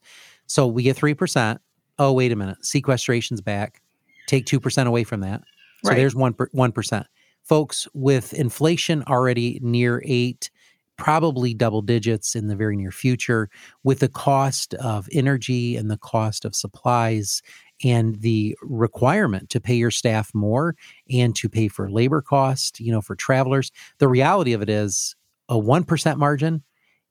So 0.50 0.66
we 0.68 0.84
get 0.84 0.98
3%. 0.98 1.60
Oh, 2.00 2.12
wait 2.12 2.32
a 2.32 2.36
minute. 2.36 2.58
Sequestration's 2.66 3.40
back. 3.40 3.82
Take 4.28 4.46
2% 4.46 4.88
away 4.88 5.04
from 5.04 5.22
that. 5.22 5.44
So 5.84 5.92
right. 5.92 5.98
there's 5.98 6.16
1 6.16 6.34
1%. 6.34 7.06
Folks, 7.44 7.88
with 7.94 8.34
inflation 8.34 9.04
already 9.08 9.60
near 9.62 10.02
8 10.06 10.50
probably 10.98 11.54
double 11.54 11.82
digits 11.82 12.36
in 12.36 12.48
the 12.48 12.56
very 12.58 12.76
near 12.76 12.92
future 12.92 13.50
with 13.84 14.00
the 14.00 14.10
cost 14.10 14.74
of 14.76 15.08
energy 15.14 15.78
and 15.78 15.90
the 15.90 15.98
cost 15.98 16.44
of 16.44 16.54
supplies 16.54 17.42
and 17.84 18.22
the 18.22 18.58
requirement 18.62 19.50
to 19.50 19.60
pay 19.60 19.76
your 19.76 19.92
staff 19.92 20.34
more 20.34 20.76
and 21.12 21.36
to 21.36 21.50
pay 21.50 21.68
for 21.68 21.90
labor 21.90 22.22
cost, 22.22 22.80
you 22.80 22.92
know, 22.92 23.02
for 23.02 23.16
travelers. 23.16 23.72
The 24.00 24.08
reality 24.08 24.54
of 24.54 24.62
it 24.62 24.70
is 24.70 25.16
a 25.48 25.56
1% 25.56 26.18
margin 26.18 26.64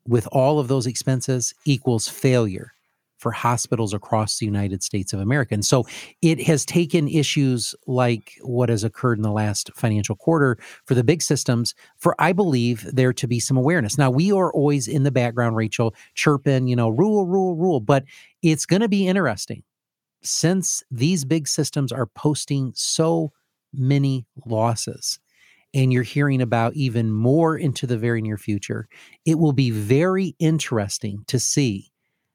with 0.06 0.26
all 0.32 0.58
of 0.58 0.68
those 0.68 0.86
expenses 0.86 1.54
equals 1.64 2.08
failure 2.08 2.72
for 3.18 3.32
hospitals 3.32 3.92
across 3.92 4.38
the 4.38 4.46
United 4.46 4.82
States 4.82 5.12
of 5.12 5.20
America. 5.20 5.52
And 5.52 5.64
so 5.64 5.84
it 6.22 6.40
has 6.42 6.64
taken 6.64 7.08
issues 7.08 7.74
like 7.86 8.34
what 8.42 8.68
has 8.68 8.84
occurred 8.84 9.18
in 9.18 9.22
the 9.22 9.32
last 9.32 9.70
financial 9.74 10.14
quarter 10.14 10.56
for 10.86 10.94
the 10.94 11.04
big 11.04 11.20
systems 11.20 11.74
for, 11.98 12.14
I 12.20 12.32
believe, 12.32 12.86
there 12.92 13.12
to 13.12 13.26
be 13.26 13.40
some 13.40 13.56
awareness. 13.56 13.98
Now, 13.98 14.10
we 14.10 14.30
are 14.32 14.52
always 14.52 14.86
in 14.86 15.02
the 15.02 15.10
background, 15.10 15.56
Rachel, 15.56 15.94
chirping, 16.14 16.68
you 16.68 16.76
know, 16.76 16.88
rule, 16.88 17.26
rule, 17.26 17.56
rule, 17.56 17.80
but 17.80 18.04
it's 18.42 18.66
going 18.66 18.82
to 18.82 18.88
be 18.88 19.08
interesting 19.08 19.62
since 20.22 20.82
these 20.90 21.24
big 21.24 21.48
systems 21.48 21.92
are 21.92 22.06
posting 22.06 22.72
so 22.74 23.32
many 23.72 24.26
losses 24.46 25.18
and 25.74 25.92
you're 25.92 26.02
hearing 26.02 26.40
about 26.40 26.74
even 26.74 27.10
more 27.12 27.56
into 27.56 27.86
the 27.86 27.98
very 27.98 28.22
near 28.22 28.38
future, 28.38 28.88
it 29.24 29.38
will 29.38 29.52
be 29.52 29.70
very 29.70 30.34
interesting 30.38 31.24
to 31.26 31.38
see 31.38 31.90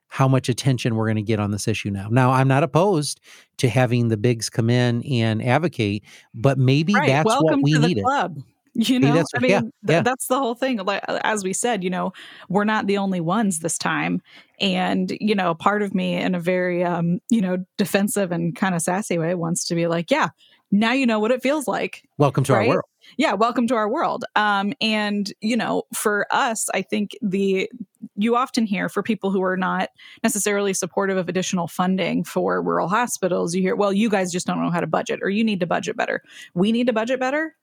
how 0.07 0.27
much 0.27 0.47
attention 0.47 0.95
we're 0.95 1.07
going 1.07 1.15
to 1.15 1.23
get 1.23 1.39
on 1.39 1.49
this 1.49 1.67
issue 1.67 1.89
now. 1.89 2.07
Now, 2.11 2.31
I'm 2.31 2.47
not 2.47 2.61
opposed 2.61 3.19
to 3.57 3.67
having 3.67 4.09
the 4.09 4.17
bigs 4.17 4.47
come 4.47 4.69
in 4.69 5.03
and 5.11 5.43
advocate, 5.43 6.03
but 6.35 6.59
maybe 6.59 6.93
right. 6.93 7.07
that's 7.07 7.25
Welcome 7.25 7.61
what 7.61 7.63
we 7.63 7.79
need. 7.79 8.03
Club. 8.03 8.37
You 8.75 8.99
know, 8.99 9.13
that's, 9.13 9.29
I 9.35 9.39
mean, 9.39 9.51
yeah, 9.51 9.59
th- 9.59 9.71
yeah. 9.87 10.01
that's 10.01 10.27
the 10.27 10.37
whole 10.37 10.55
thing. 10.55 10.77
Like, 10.77 11.03
as 11.07 11.43
we 11.43 11.53
said, 11.53 11.83
you 11.83 11.89
know, 11.89 12.11
we're 12.49 12.63
not 12.63 12.87
the 12.87 12.97
only 12.97 13.21
ones 13.21 13.59
this 13.59 13.77
time. 13.77 14.21
And, 14.59 15.15
you 15.19 15.35
know, 15.35 15.53
part 15.53 15.83
of 15.83 15.93
me 15.93 16.15
in 16.15 16.33
a 16.33 16.39
very, 16.39 16.83
um, 16.83 17.19
you 17.29 17.41
know, 17.41 17.63
defensive 17.77 18.31
and 18.31 18.55
kind 18.55 18.73
of 18.73 18.81
sassy 18.81 19.17
way 19.17 19.35
wants 19.35 19.65
to 19.65 19.75
be 19.75 19.85
like, 19.85 20.09
yeah, 20.09 20.29
now 20.71 20.91
you 20.91 21.05
know 21.05 21.19
what 21.19 21.29
it 21.29 21.43
feels 21.43 21.67
like. 21.67 22.01
Welcome 22.17 22.43
to 22.45 22.53
right? 22.53 22.67
our 22.67 22.75
world. 22.75 22.85
Yeah, 23.17 23.33
welcome 23.33 23.67
to 23.67 23.75
our 23.75 23.87
world. 23.87 24.25
Um, 24.35 24.73
and 24.81 25.31
you 25.39 25.55
know, 25.55 25.83
for 25.93 26.25
us, 26.31 26.67
I 26.73 26.81
think 26.81 27.11
the 27.21 27.69
you 28.15 28.35
often 28.35 28.65
hear 28.65 28.89
for 28.89 29.03
people 29.03 29.29
who 29.29 29.43
are 29.43 29.57
not 29.57 29.89
necessarily 30.23 30.73
supportive 30.73 31.17
of 31.17 31.29
additional 31.29 31.67
funding 31.67 32.23
for 32.23 32.61
rural 32.61 32.87
hospitals, 32.87 33.53
you 33.53 33.61
hear, 33.61 33.75
well, 33.75 33.93
you 33.93 34.09
guys 34.09 34.31
just 34.31 34.47
don't 34.47 34.61
know 34.61 34.71
how 34.71 34.79
to 34.79 34.87
budget, 34.87 35.19
or 35.21 35.29
you 35.29 35.43
need 35.43 35.59
to 35.59 35.67
budget 35.67 35.95
better. 35.95 36.23
We 36.53 36.71
need 36.71 36.87
to 36.87 36.93
budget 36.93 37.19
better. 37.19 37.55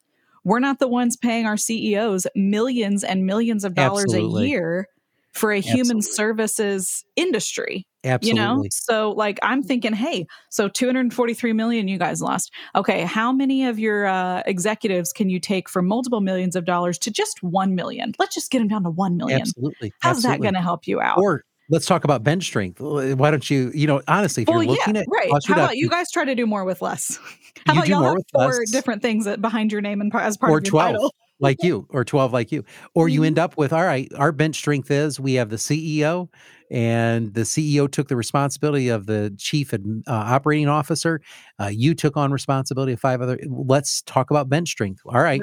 We're 0.45 0.61
not 0.61 0.79
the 0.79 0.89
ones 0.89 1.17
paying 1.17 1.47
our 1.47 1.57
CEOs 1.57 2.27
millions 2.35 3.05
and 3.05 3.27
millions 3.27 3.65
of 3.65 3.75
dollars 3.75 4.05
Absolutely. 4.05 4.45
a 4.45 4.49
year 4.49 4.87
for 5.33 5.53
a 5.53 5.61
human 5.61 6.03
services 6.03 7.05
industry. 7.17 7.87
Absolutely. 8.03 8.41
You 8.41 8.47
know? 8.47 8.65
So 8.71 9.11
like 9.13 9.39
I'm 9.43 9.63
thinking, 9.63 9.93
hey, 9.93 10.27
so 10.49 10.69
243 10.69 11.53
million 11.53 11.87
you 11.87 11.99
guys 11.99 12.23
lost. 12.23 12.51
Okay, 12.75 13.03
how 13.03 13.31
many 13.31 13.67
of 13.67 13.79
your 13.79 14.07
uh, 14.07 14.43
executives 14.47 15.13
can 15.13 15.29
you 15.29 15.39
take 15.39 15.69
from 15.69 15.87
multiple 15.87 16.21
millions 16.21 16.57
of 16.57 16.65
dollars 16.65 16.99
to 17.01 17.11
just 17.11 17.43
1 17.43 17.75
million? 17.75 18.13
Let's 18.19 18.35
just 18.35 18.51
get 18.51 18.59
them 18.59 18.69
down 18.69 18.85
to 18.85 18.91
1 18.91 19.17
million. 19.17 19.41
Absolutely. 19.43 19.93
How's 20.01 20.17
Absolutely. 20.17 20.37
that 20.37 20.43
going 20.43 20.55
to 20.55 20.63
help 20.63 20.87
you 20.87 21.01
out? 21.01 21.19
Or 21.19 21.45
let's 21.71 21.87
talk 21.87 22.05
about 22.05 22.23
bench 22.23 22.45
strength. 22.45 22.81
Why 22.81 23.31
don't 23.31 23.49
you, 23.49 23.71
you 23.75 23.87
know, 23.87 24.03
honestly, 24.09 24.43
if 24.43 24.49
well, 24.49 24.62
you're 24.62 24.73
looking 24.73 24.97
yeah, 24.97 25.03
at 25.03 25.07
right. 25.09 25.33
How 25.47 25.55
about 25.55 25.77
you 25.77 25.89
guys 25.89 26.11
try 26.11 26.25
to 26.25 26.35
do 26.35 26.47
more 26.47 26.65
with 26.65 26.83
less? 26.83 27.19
How 27.67 27.73
You 27.73 27.79
about 27.79 27.89
y'all 27.89 28.00
more 28.00 28.15
have 28.15 28.23
four 28.33 28.59
less. 28.59 28.71
different 28.73 29.03
things 29.03 29.25
that 29.25 29.41
behind 29.41 29.73
your 29.73 29.81
name 29.81 30.00
and 30.00 30.15
as 30.15 30.37
part 30.37 30.53
or 30.53 30.59
of 30.59 30.65
your 30.65 30.71
12 30.71 30.93
title? 30.93 31.15
like 31.41 31.62
you 31.62 31.87
or 31.91 32.05
12 32.05 32.33
like 32.33 32.53
you 32.53 32.65
or 32.95 33.09
you 33.09 33.25
end 33.25 33.39
up 33.39 33.57
with 33.57 33.73
all 33.73 33.83
right 33.83 34.12
our 34.17 34.31
bench 34.31 34.57
strength 34.57 34.91
is 34.91 35.19
we 35.19 35.35
have 35.35 35.49
the 35.49 35.57
ceo 35.57 36.29
and 36.71 37.33
the 37.35 37.41
ceo 37.41 37.91
took 37.91 38.09
the 38.09 38.17
responsibility 38.17 38.89
of 38.89 39.07
the 39.07 39.35
chief 39.39 39.73
uh, 39.73 39.79
operating 40.07 40.69
officer 40.69 41.21
uh, 41.59 41.67
you 41.67 41.95
took 41.95 42.17
on 42.17 42.31
responsibility 42.31 42.93
of 42.93 43.00
five 43.00 43.21
other 43.23 43.39
let's 43.49 44.03
talk 44.03 44.31
about 44.31 44.49
bench 44.49 44.69
strength 44.69 45.00
all 45.07 45.21
Right. 45.21 45.41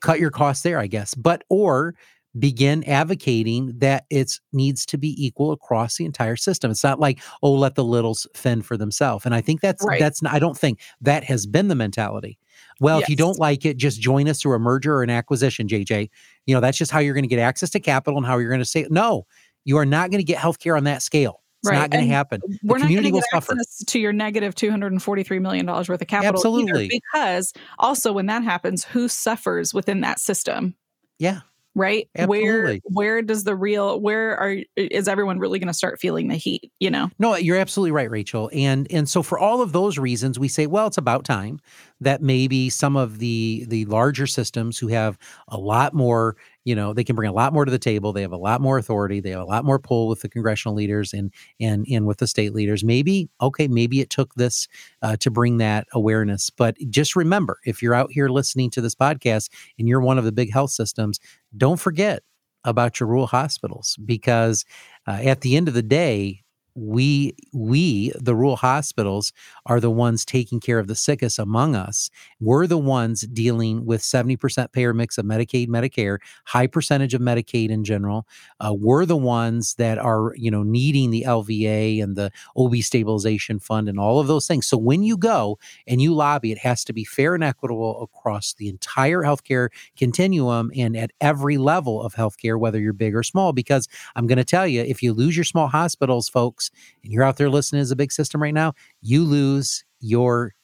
cut 0.00 0.20
your 0.20 0.30
costs 0.30 0.62
there 0.62 0.78
i 0.78 0.86
guess 0.86 1.14
but 1.14 1.42
or 1.50 1.94
begin 2.38 2.84
advocating 2.84 3.72
that 3.78 4.04
it 4.10 4.38
needs 4.52 4.86
to 4.86 4.96
be 4.96 5.14
equal 5.24 5.50
across 5.50 5.96
the 5.96 6.04
entire 6.04 6.36
system 6.36 6.70
it's 6.70 6.84
not 6.84 7.00
like 7.00 7.18
oh 7.42 7.50
let 7.52 7.74
the 7.74 7.84
littles 7.84 8.26
fend 8.34 8.64
for 8.64 8.76
themselves 8.76 9.26
and 9.26 9.34
i 9.34 9.40
think 9.40 9.60
that's 9.60 9.84
Right. 9.84 9.98
that's 9.98 10.22
not, 10.22 10.32
i 10.32 10.38
don't 10.38 10.56
think 10.56 10.78
that 11.00 11.24
has 11.24 11.46
been 11.46 11.68
the 11.68 11.74
mentality 11.74 12.38
well, 12.80 12.98
if 12.98 13.08
you 13.10 13.16
don't 13.16 13.38
like 13.38 13.66
it, 13.66 13.76
just 13.76 14.00
join 14.00 14.26
us 14.26 14.40
through 14.40 14.54
a 14.54 14.58
merger 14.58 14.94
or 14.94 15.02
an 15.02 15.10
acquisition, 15.10 15.68
JJ. 15.68 16.08
You 16.46 16.54
know, 16.54 16.60
that's 16.60 16.78
just 16.78 16.90
how 16.90 16.98
you're 16.98 17.12
going 17.14 17.24
to 17.24 17.28
get 17.28 17.38
access 17.38 17.68
to 17.70 17.80
capital 17.80 18.16
and 18.16 18.26
how 18.26 18.38
you're 18.38 18.48
going 18.48 18.60
to 18.60 18.64
say, 18.64 18.86
no, 18.90 19.26
you 19.64 19.76
are 19.76 19.84
not 19.84 20.10
going 20.10 20.18
to 20.20 20.24
get 20.24 20.38
healthcare 20.38 20.76
on 20.76 20.84
that 20.84 21.02
scale. 21.02 21.42
It's 21.62 21.68
Right, 21.70 21.78
not 21.78 21.90
going 21.90 22.08
to 22.08 22.14
happen. 22.14 22.40
We're 22.62 22.78
not 22.78 22.88
going 22.88 23.02
to 23.02 23.10
will 23.10 23.20
get 23.20 23.28
suffer. 23.30 23.52
access 23.52 23.84
to 23.84 23.98
your 23.98 24.14
negative 24.14 24.54
$243 24.54 25.40
million 25.42 25.66
worth 25.66 25.90
of 25.90 26.06
capital. 26.06 26.34
Absolutely. 26.34 26.88
because 26.88 27.52
also 27.78 28.12
when 28.14 28.26
that 28.26 28.42
happens, 28.44 28.84
who 28.84 29.08
suffers 29.08 29.74
within 29.74 30.00
that 30.00 30.18
system? 30.18 30.74
Yeah. 31.18 31.40
Right 31.80 32.08
where 32.26 32.78
where 32.84 33.22
does 33.22 33.44
the 33.44 33.54
real 33.54 34.00
where 34.00 34.36
are 34.36 34.56
is 34.76 35.08
everyone 35.08 35.38
really 35.38 35.58
going 35.58 35.66
to 35.68 35.74
start 35.74 36.00
feeling 36.00 36.28
the 36.28 36.36
heat 36.36 36.70
you 36.80 36.90
know 36.90 37.10
No, 37.18 37.36
you're 37.36 37.58
absolutely 37.58 37.92
right, 37.92 38.10
Rachel. 38.10 38.50
And 38.52 38.86
and 38.90 39.08
so 39.08 39.22
for 39.22 39.38
all 39.38 39.60
of 39.60 39.72
those 39.72 39.98
reasons, 39.98 40.38
we 40.38 40.48
say, 40.48 40.66
well, 40.66 40.86
it's 40.86 40.98
about 40.98 41.24
time 41.24 41.60
that 42.00 42.22
maybe 42.22 42.70
some 42.70 42.96
of 42.96 43.18
the 43.18 43.64
the 43.68 43.84
larger 43.86 44.26
systems 44.26 44.78
who 44.78 44.88
have 44.88 45.18
a 45.48 45.58
lot 45.58 45.92
more, 45.92 46.36
you 46.64 46.74
know, 46.74 46.92
they 46.92 47.04
can 47.04 47.16
bring 47.16 47.30
a 47.30 47.32
lot 47.34 47.52
more 47.52 47.64
to 47.64 47.70
the 47.70 47.78
table. 47.78 48.12
They 48.12 48.22
have 48.22 48.32
a 48.32 48.36
lot 48.36 48.60
more 48.60 48.78
authority. 48.78 49.20
They 49.20 49.30
have 49.30 49.40
a 49.40 49.44
lot 49.44 49.64
more 49.64 49.78
pull 49.78 50.08
with 50.08 50.20
the 50.20 50.28
congressional 50.28 50.74
leaders 50.74 51.12
and 51.12 51.32
and 51.58 51.86
and 51.90 52.06
with 52.06 52.18
the 52.18 52.26
state 52.26 52.54
leaders. 52.54 52.84
Maybe 52.84 53.28
okay, 53.40 53.68
maybe 53.68 54.00
it 54.00 54.10
took 54.10 54.34
this 54.34 54.68
uh, 55.02 55.16
to 55.20 55.30
bring 55.30 55.58
that 55.58 55.86
awareness. 55.92 56.50
But 56.50 56.76
just 56.90 57.16
remember, 57.16 57.58
if 57.64 57.82
you're 57.82 57.94
out 57.94 58.10
here 58.12 58.28
listening 58.28 58.70
to 58.70 58.80
this 58.80 58.94
podcast 58.94 59.50
and 59.78 59.88
you're 59.88 60.00
one 60.00 60.18
of 60.18 60.24
the 60.24 60.32
big 60.32 60.52
health 60.52 60.70
systems, 60.70 61.18
don't 61.56 61.80
forget 61.80 62.22
about 62.64 63.00
your 63.00 63.08
rural 63.08 63.26
hospitals 63.26 63.96
because 64.04 64.64
uh, 65.06 65.12
at 65.22 65.40
the 65.40 65.56
end 65.56 65.68
of 65.68 65.74
the 65.74 65.82
day 65.82 66.42
we 66.80 67.34
we 67.52 68.10
the 68.18 68.34
rural 68.34 68.56
hospitals 68.56 69.32
are 69.66 69.80
the 69.80 69.90
ones 69.90 70.24
taking 70.24 70.60
care 70.60 70.78
of 70.78 70.86
the 70.86 70.94
sickest 70.94 71.38
among 71.38 71.76
us. 71.76 72.08
We're 72.40 72.66
the 72.66 72.78
ones 72.78 73.20
dealing 73.20 73.84
with 73.84 74.00
70% 74.00 74.72
payer 74.72 74.94
mix 74.94 75.18
of 75.18 75.26
medicaid 75.26 75.68
medicare 75.68 76.18
high 76.46 76.66
percentage 76.66 77.12
of 77.12 77.20
medicaid 77.20 77.68
in 77.68 77.84
general. 77.84 78.26
Uh, 78.60 78.74
we're 78.74 79.04
the 79.04 79.16
ones 79.16 79.74
that 79.74 79.98
are 79.98 80.32
you 80.36 80.50
know 80.50 80.62
needing 80.62 81.10
the 81.10 81.24
lva 81.26 82.02
and 82.02 82.16
the 82.16 82.30
ob 82.56 82.74
stabilization 82.76 83.58
fund 83.58 83.88
and 83.88 84.00
all 84.00 84.18
of 84.18 84.26
those 84.26 84.46
things. 84.46 84.66
So 84.66 84.78
when 84.78 85.02
you 85.02 85.18
go 85.18 85.58
and 85.86 86.00
you 86.00 86.14
lobby 86.14 86.50
it 86.50 86.58
has 86.58 86.82
to 86.84 86.92
be 86.94 87.04
fair 87.04 87.34
and 87.34 87.44
equitable 87.44 88.02
across 88.02 88.54
the 88.54 88.68
entire 88.68 89.20
healthcare 89.20 89.68
continuum 89.98 90.70
and 90.74 90.96
at 90.96 91.10
every 91.20 91.58
level 91.58 92.02
of 92.02 92.14
healthcare 92.14 92.58
whether 92.58 92.80
you're 92.80 92.92
big 92.92 93.14
or 93.14 93.22
small 93.22 93.52
because 93.52 93.88
i'm 94.16 94.26
going 94.26 94.38
to 94.38 94.44
tell 94.44 94.66
you 94.66 94.82
if 94.82 95.02
you 95.02 95.12
lose 95.12 95.36
your 95.36 95.44
small 95.44 95.68
hospitals 95.68 96.28
folks 96.28 96.69
and 97.02 97.12
you're 97.12 97.24
out 97.24 97.36
there 97.36 97.50
listening 97.50 97.82
as 97.82 97.90
a 97.90 97.96
big 97.96 98.12
system 98.12 98.42
right 98.42 98.54
now, 98.54 98.72
you 99.00 99.24
lose 99.24 99.84
your 100.00 100.54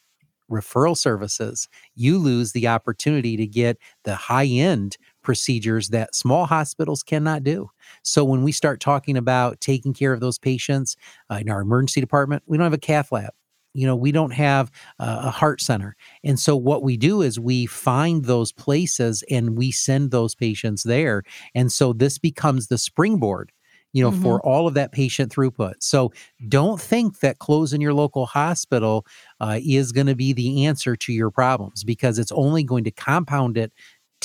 referral 0.50 0.96
services. 0.96 1.68
You 1.94 2.18
lose 2.18 2.52
the 2.52 2.68
opportunity 2.68 3.36
to 3.36 3.46
get 3.46 3.78
the 4.04 4.14
high 4.14 4.46
end 4.46 4.96
procedures 5.22 5.88
that 5.88 6.14
small 6.14 6.46
hospitals 6.46 7.02
cannot 7.02 7.42
do. 7.42 7.68
So 8.02 8.24
when 8.24 8.42
we 8.42 8.52
start 8.52 8.80
talking 8.80 9.16
about 9.16 9.60
taking 9.60 9.92
care 9.92 10.12
of 10.12 10.20
those 10.20 10.38
patients 10.38 10.96
uh, 11.30 11.36
in 11.36 11.50
our 11.50 11.60
emergency 11.60 12.00
department, 12.00 12.42
we 12.46 12.56
don't 12.56 12.64
have 12.64 12.72
a 12.72 12.78
cath 12.78 13.10
lab. 13.10 13.32
You 13.74 13.86
know, 13.86 13.96
we 13.96 14.10
don't 14.10 14.32
have 14.32 14.70
uh, 14.98 15.22
a 15.24 15.30
heart 15.30 15.60
center. 15.60 15.96
And 16.24 16.40
so 16.40 16.56
what 16.56 16.82
we 16.82 16.96
do 16.96 17.20
is 17.20 17.38
we 17.38 17.66
find 17.66 18.24
those 18.24 18.50
places 18.50 19.22
and 19.30 19.58
we 19.58 19.70
send 19.70 20.12
those 20.12 20.34
patients 20.34 20.82
there. 20.84 21.24
And 21.54 21.70
so 21.70 21.92
this 21.92 22.18
becomes 22.18 22.68
the 22.68 22.78
springboard 22.78 23.52
you 23.92 24.02
know, 24.02 24.10
Mhm. 24.10 24.12
for 24.12 24.44
all 24.46 24.66
of 24.68 24.74
that 24.74 24.92
patient 24.92 25.32
throughput. 25.34 25.74
So 25.80 26.12
don't 26.48 26.80
think 26.80 27.20
that 27.20 27.38
closing 27.38 27.80
your 27.80 27.94
local 27.94 28.26
hospital 28.26 29.06
uh, 29.40 29.58
is 29.64 29.92
going 29.92 30.06
to 30.06 30.14
be 30.14 30.32
the 30.32 30.66
answer 30.66 30.96
to 30.96 31.12
your 31.12 31.30
problems 31.30 31.84
because 31.84 32.18
it's 32.18 32.32
only 32.32 32.62
going 32.62 32.84
to 32.84 32.90
compound 32.90 33.56
it 33.56 33.72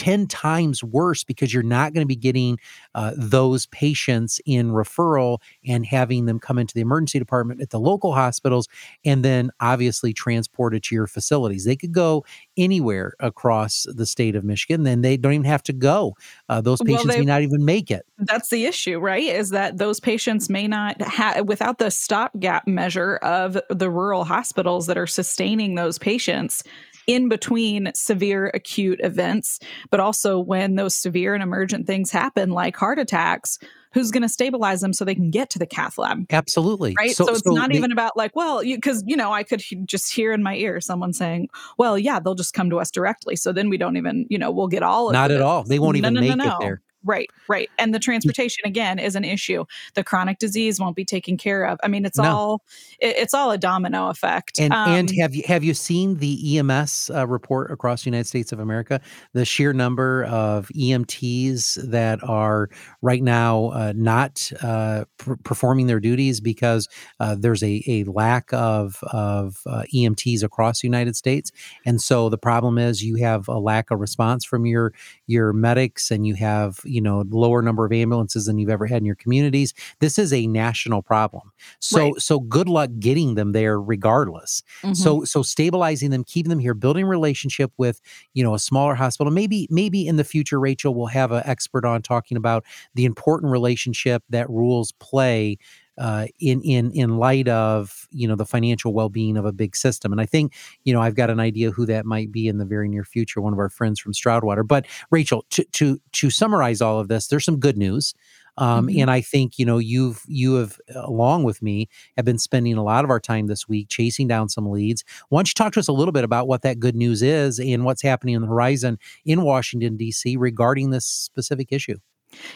10 0.01 0.25
times 0.25 0.83
worse 0.83 1.23
because 1.23 1.53
you're 1.53 1.61
not 1.61 1.93
going 1.93 2.01
to 2.01 2.07
be 2.07 2.15
getting 2.15 2.57
uh, 2.95 3.11
those 3.15 3.67
patients 3.67 4.41
in 4.47 4.71
referral 4.71 5.37
and 5.63 5.85
having 5.85 6.25
them 6.25 6.39
come 6.39 6.57
into 6.57 6.73
the 6.73 6.81
emergency 6.81 7.19
department 7.19 7.61
at 7.61 7.69
the 7.69 7.79
local 7.79 8.11
hospitals 8.11 8.67
and 9.05 9.23
then 9.23 9.51
obviously 9.59 10.11
transported 10.11 10.81
to 10.81 10.95
your 10.95 11.05
facilities. 11.05 11.65
They 11.65 11.75
could 11.75 11.91
go 11.91 12.25
anywhere 12.57 13.13
across 13.19 13.85
the 13.93 14.07
state 14.07 14.35
of 14.35 14.43
Michigan, 14.43 14.81
then 14.81 15.01
they 15.01 15.17
don't 15.17 15.33
even 15.33 15.45
have 15.45 15.61
to 15.63 15.73
go. 15.73 16.15
Uh, 16.49 16.61
those 16.61 16.79
Well, 16.79 16.87
patients 16.97 17.13
they- 17.13 17.19
may 17.19 17.25
not 17.25 17.43
even 17.43 17.63
make 17.63 17.91
it. 17.91 18.03
that's 18.17 18.49
the 18.49 18.65
issue 18.65 18.97
right 18.97 19.21
is 19.23 19.51
that 19.51 19.77
those 19.77 19.99
patients 19.99 20.49
may 20.49 20.67
not 20.67 20.99
have 21.03 21.47
without 21.47 21.77
the 21.77 21.91
stopgap 21.91 22.65
measure 22.65 23.17
of 23.17 23.55
the 23.69 23.89
rural 23.91 24.23
hospitals 24.23 24.87
that 24.87 24.97
are 24.97 25.05
sustaining 25.05 25.75
those 25.75 25.99
patients 25.99 26.63
in 27.11 27.27
between 27.27 27.91
severe 27.93 28.49
acute 28.53 28.99
events 29.03 29.59
but 29.89 29.99
also 29.99 30.39
when 30.39 30.75
those 30.75 30.95
severe 30.95 31.33
and 31.33 31.43
emergent 31.43 31.85
things 31.85 32.09
happen 32.11 32.51
like 32.51 32.75
heart 32.75 32.97
attacks 32.99 33.57
who's 33.93 34.11
going 34.11 34.21
to 34.21 34.29
stabilize 34.29 34.79
them 34.79 34.93
so 34.93 35.03
they 35.03 35.13
can 35.15 35.29
get 35.31 35.49
to 35.49 35.59
the 35.59 35.65
cath 35.65 35.97
lab 35.97 36.25
Absolutely. 36.31 36.95
right 36.97 37.11
so, 37.15 37.27
it's 37.27 37.45
not 37.45 37.69
the- 37.69 37.75
even 37.75 37.91
about 37.91 38.15
like 38.15 38.33
well 38.35 38.61
because 38.63 39.03
you, 39.05 39.17
know 39.17 39.31
i 39.33 39.43
could 39.43 39.59
he- 39.61 39.75
just 39.85 40.13
hear 40.13 40.31
in 40.31 40.41
my 40.41 40.55
ear 40.55 40.79
someone 40.79 41.11
saying 41.11 41.49
well 41.77 41.97
yeah 41.99 42.19
they'll 42.19 42.35
just 42.35 42.53
come 42.53 42.69
to 42.69 42.79
us 42.79 42.89
directly 42.89 43.35
so 43.35 43.51
then 43.51 43.69
we 43.69 43.77
don't 43.77 43.97
even 43.97 44.25
you 44.29 44.37
know 44.37 44.49
we'll 44.51 44.67
get 44.67 44.83
all 44.83 45.09
of 45.09 45.13
Not 45.13 45.31
at 45.31 45.41
all. 45.41 45.63
They 45.63 45.79
won't 45.79 45.97
even 45.97 46.13
no, 46.13 46.21
no, 46.21 46.27
make 46.27 46.37
no. 46.37 46.45
it 46.45 46.59
there. 46.59 46.81
Right, 47.03 47.29
right. 47.47 47.69
And 47.79 47.95
the 47.95 47.99
transportation 47.99 48.63
again 48.65 48.99
is 48.99 49.15
an 49.15 49.23
issue. 49.23 49.65
The 49.95 50.03
chronic 50.03 50.37
disease 50.37 50.79
won't 50.79 50.95
be 50.95 51.03
taken 51.03 51.35
care 51.35 51.65
of. 51.65 51.79
I 51.83 51.87
mean, 51.87 52.05
it's 52.05 52.19
no. 52.19 52.23
all 52.23 52.63
it, 52.99 53.15
it's 53.17 53.33
all 53.33 53.49
a 53.49 53.57
domino 53.57 54.09
effect. 54.09 54.59
And 54.59 54.71
um, 54.71 54.91
and 54.91 55.11
have 55.19 55.33
you 55.33 55.43
have 55.47 55.63
you 55.63 55.73
seen 55.73 56.17
the 56.17 56.59
EMS 56.59 57.09
uh, 57.13 57.27
report 57.27 57.71
across 57.71 58.03
the 58.03 58.09
United 58.09 58.27
States 58.27 58.51
of 58.51 58.59
America? 58.59 59.01
The 59.33 59.45
sheer 59.45 59.73
number 59.73 60.25
of 60.25 60.67
EMTs 60.69 61.89
that 61.89 62.23
are 62.23 62.69
right 63.01 63.23
now 63.23 63.71
uh, 63.71 63.93
not 63.95 64.51
uh, 64.61 65.05
pr- 65.17 65.33
performing 65.43 65.87
their 65.87 65.99
duties 65.99 66.39
because 66.39 66.87
uh, 67.19 67.35
there's 67.37 67.63
a, 67.63 67.81
a 67.87 68.03
lack 68.03 68.53
of 68.53 68.99
of 69.11 69.57
uh, 69.65 69.83
EMTs 69.93 70.43
across 70.43 70.81
the 70.81 70.87
United 70.87 71.15
States, 71.15 71.51
and 71.83 71.99
so 71.99 72.29
the 72.29 72.37
problem 72.37 72.77
is 72.77 73.01
you 73.01 73.15
have 73.15 73.47
a 73.47 73.57
lack 73.57 73.89
of 73.89 73.99
response 73.99 74.45
from 74.45 74.67
your 74.67 74.93
your 75.25 75.51
medics, 75.51 76.11
and 76.11 76.27
you 76.27 76.35
have 76.35 76.79
you 76.91 77.01
know 77.01 77.23
lower 77.29 77.61
number 77.61 77.85
of 77.85 77.91
ambulances 77.91 78.45
than 78.45 78.57
you've 78.57 78.69
ever 78.69 78.85
had 78.85 78.97
in 78.97 79.05
your 79.05 79.15
communities 79.15 79.73
this 79.99 80.19
is 80.19 80.33
a 80.33 80.45
national 80.47 81.01
problem 81.01 81.51
so 81.79 81.99
right. 81.99 82.21
so 82.21 82.39
good 82.39 82.67
luck 82.67 82.89
getting 82.99 83.35
them 83.35 83.51
there 83.51 83.79
regardless 83.81 84.61
mm-hmm. 84.81 84.93
so 84.93 85.23
so 85.23 85.41
stabilizing 85.41 86.09
them 86.09 86.23
keeping 86.23 86.49
them 86.49 86.59
here 86.59 86.73
building 86.73 87.05
relationship 87.05 87.71
with 87.77 88.01
you 88.33 88.43
know 88.43 88.53
a 88.53 88.59
smaller 88.59 88.95
hospital 88.95 89.31
maybe 89.31 89.67
maybe 89.69 90.05
in 90.07 90.17
the 90.17 90.23
future 90.23 90.59
rachel 90.59 90.93
will 90.93 91.07
have 91.07 91.31
an 91.31 91.43
expert 91.45 91.85
on 91.85 92.01
talking 92.01 92.37
about 92.37 92.65
the 92.95 93.05
important 93.05 93.51
relationship 93.51 94.23
that 94.29 94.49
rules 94.49 94.91
play 94.93 95.57
uh, 96.01 96.25
in 96.39 96.63
in 96.63 96.91
in 96.93 97.17
light 97.17 97.47
of 97.47 98.07
you 98.09 98.27
know 98.27 98.35
the 98.35 98.45
financial 98.45 98.91
well 98.91 99.07
being 99.07 99.37
of 99.37 99.45
a 99.45 99.51
big 99.51 99.75
system. 99.75 100.11
And 100.11 100.19
I 100.19 100.25
think 100.25 100.55
you 100.83 100.93
know 100.93 100.99
I've 100.99 101.13
got 101.13 101.29
an 101.29 101.39
idea 101.39 101.69
who 101.69 101.85
that 101.85 102.07
might 102.07 102.31
be 102.31 102.47
in 102.47 102.57
the 102.57 102.65
very 102.65 102.89
near 102.89 103.03
future. 103.03 103.39
One 103.39 103.53
of 103.53 103.59
our 103.59 103.69
friends 103.69 103.99
from 103.99 104.11
Stroudwater. 104.11 104.67
But 104.67 104.87
Rachel, 105.11 105.45
to 105.51 105.63
to 105.63 106.01
to 106.13 106.29
summarize 106.31 106.81
all 106.81 106.99
of 106.99 107.07
this, 107.07 107.27
there's 107.27 107.45
some 107.45 107.59
good 107.59 107.77
news. 107.77 108.15
Um, 108.57 108.87
mm-hmm. 108.87 108.99
And 108.99 109.11
I 109.11 109.21
think 109.21 109.59
you 109.59 109.65
know 109.65 109.77
you've 109.77 110.23
you 110.27 110.55
have 110.55 110.79
along 110.95 111.43
with 111.43 111.61
me 111.61 111.87
have 112.17 112.25
been 112.25 112.39
spending 112.39 112.77
a 112.77 112.83
lot 112.83 113.03
of 113.03 113.11
our 113.11 113.19
time 113.19 113.45
this 113.45 113.69
week 113.69 113.87
chasing 113.87 114.27
down 114.27 114.49
some 114.49 114.71
leads. 114.71 115.03
Why 115.29 115.37
don't 115.37 115.49
you 115.49 115.53
talk 115.53 115.73
to 115.73 115.79
us 115.79 115.87
a 115.87 115.93
little 115.93 116.11
bit 116.11 116.23
about 116.23 116.47
what 116.47 116.63
that 116.63 116.79
good 116.79 116.95
news 116.95 117.21
is 117.21 117.59
and 117.59 117.85
what's 117.85 118.01
happening 118.01 118.35
on 118.35 118.41
the 118.41 118.47
horizon 118.47 118.97
in 119.23 119.43
Washington 119.43 119.97
D.C. 119.97 120.35
regarding 120.35 120.89
this 120.89 121.05
specific 121.05 121.71
issue? 121.71 121.97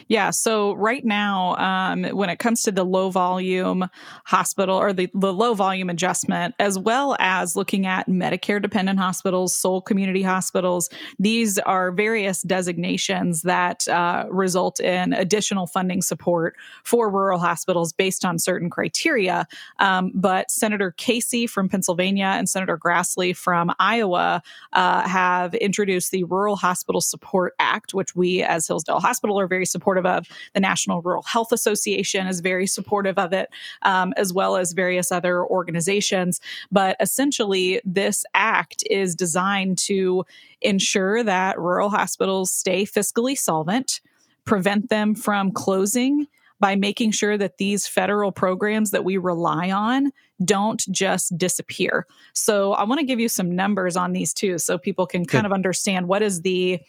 Yeah. 0.08 0.30
So 0.30 0.74
right 0.74 1.04
now, 1.04 1.56
um, 1.58 2.04
when 2.16 2.30
it 2.30 2.40
comes 2.40 2.64
to 2.64 2.72
the 2.72 2.84
low 2.84 3.10
volume 3.10 3.88
hospital 4.26 4.78
or 4.78 4.94
the, 4.94 5.10
the 5.14 5.34
low 5.34 5.54
volume 5.54 5.90
adjustment, 5.90 6.56
as 6.60 6.78
well 6.78 7.16
as 7.20 7.56
looking 7.56 7.86
at 7.86 8.08
Medicare 8.08 8.62
dependent 8.62 9.00
hospitals, 9.00 9.56
sole 9.56 9.82
community 9.82 10.22
hospitals, 10.22 10.90
these 11.20 11.60
are 11.60 11.92
various 11.92 12.42
designations 12.42 13.42
that 13.44 13.88
uh, 13.88 14.26
result 14.30 14.80
in 14.80 15.14
additional 15.14 15.68
funding 15.68 16.02
support 16.02 16.56
for 16.84 17.10
rural 17.10 17.40
hospitals 17.40 17.94
based 17.94 18.26
on 18.26 18.40
certain 18.40 18.70
criteria. 18.70 19.48
Um, 19.80 20.12
but 20.14 20.52
Senator 20.52 20.92
Casey 20.92 21.48
from 21.48 21.70
Pennsylvania 21.70 22.26
and 22.26 22.50
Senator 22.50 22.78
Grassley 22.78 23.36
from 23.36 23.72
Iowa 23.80 24.42
uh, 24.74 25.08
have 25.08 25.54
introduced 25.56 26.12
the 26.12 26.24
Rural 26.24 26.56
Hospital 26.56 27.02
Support 27.02 27.54
Act, 27.60 27.94
which 27.94 28.16
we 28.16 28.44
as 28.44 28.68
Hillsdale 28.68 29.00
Hospital 29.00 29.40
are 29.40 29.48
very 29.48 29.65
very 29.66 29.72
supportive 29.72 30.06
of. 30.06 30.28
The 30.54 30.60
National 30.60 31.02
Rural 31.02 31.24
Health 31.24 31.52
Association 31.52 32.28
is 32.28 32.40
very 32.40 32.68
supportive 32.68 33.18
of 33.18 33.34
it, 33.34 33.50
um, 33.82 34.14
as 34.18 34.32
well 34.32 34.58
as 34.58 34.74
various 34.74 35.12
other 35.12 35.44
organizations. 35.46 36.40
But 36.72 36.96
essentially, 37.00 37.82
this 37.84 38.26
act 38.34 38.84
is 38.90 39.16
designed 39.16 39.78
to 39.88 40.26
ensure 40.62 41.24
that 41.24 41.60
rural 41.60 41.90
hospitals 41.90 42.52
stay 42.52 42.86
fiscally 42.86 43.38
solvent, 43.38 44.02
prevent 44.46 44.90
them 44.90 45.16
from 45.16 45.52
closing 45.52 46.28
by 46.60 46.76
making 46.76 47.12
sure 47.12 47.38
that 47.38 47.58
these 47.58 47.88
federal 47.88 48.32
programs 48.32 48.92
that 48.92 49.04
we 49.04 49.18
rely 49.18 49.72
on 49.72 50.12
don't 50.44 50.86
just 50.92 51.38
disappear. 51.38 52.06
So 52.34 52.74
I 52.74 52.84
want 52.84 53.00
to 53.00 53.06
give 53.06 53.20
you 53.20 53.30
some 53.30 53.56
numbers 53.56 53.98
on 53.98 54.14
these 54.14 54.34
too 54.34 54.58
so 54.58 54.78
people 54.78 55.06
can 55.06 55.26
kind 55.26 55.44
Good. 55.44 55.48
of 55.48 55.54
understand 55.54 56.08
what 56.08 56.22
is 56.22 56.42
the 56.42 56.80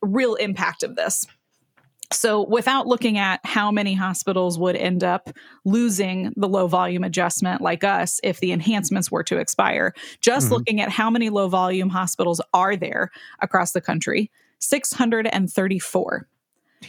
real 0.00 0.34
impact 0.36 0.82
of 0.82 0.94
this. 0.94 1.26
So, 2.12 2.46
without 2.46 2.86
looking 2.86 3.18
at 3.18 3.40
how 3.44 3.70
many 3.70 3.94
hospitals 3.94 4.58
would 4.58 4.76
end 4.76 5.02
up 5.02 5.30
losing 5.64 6.32
the 6.36 6.48
low 6.48 6.66
volume 6.68 7.02
adjustment 7.02 7.60
like 7.60 7.82
us 7.82 8.20
if 8.22 8.38
the 8.40 8.52
enhancements 8.52 9.10
were 9.10 9.24
to 9.24 9.38
expire, 9.38 9.92
just 10.20 10.46
mm-hmm. 10.46 10.54
looking 10.54 10.80
at 10.80 10.90
how 10.90 11.10
many 11.10 11.30
low 11.30 11.48
volume 11.48 11.88
hospitals 11.88 12.40
are 12.54 12.76
there 12.76 13.10
across 13.40 13.72
the 13.72 13.80
country 13.80 14.30
634. 14.60 16.28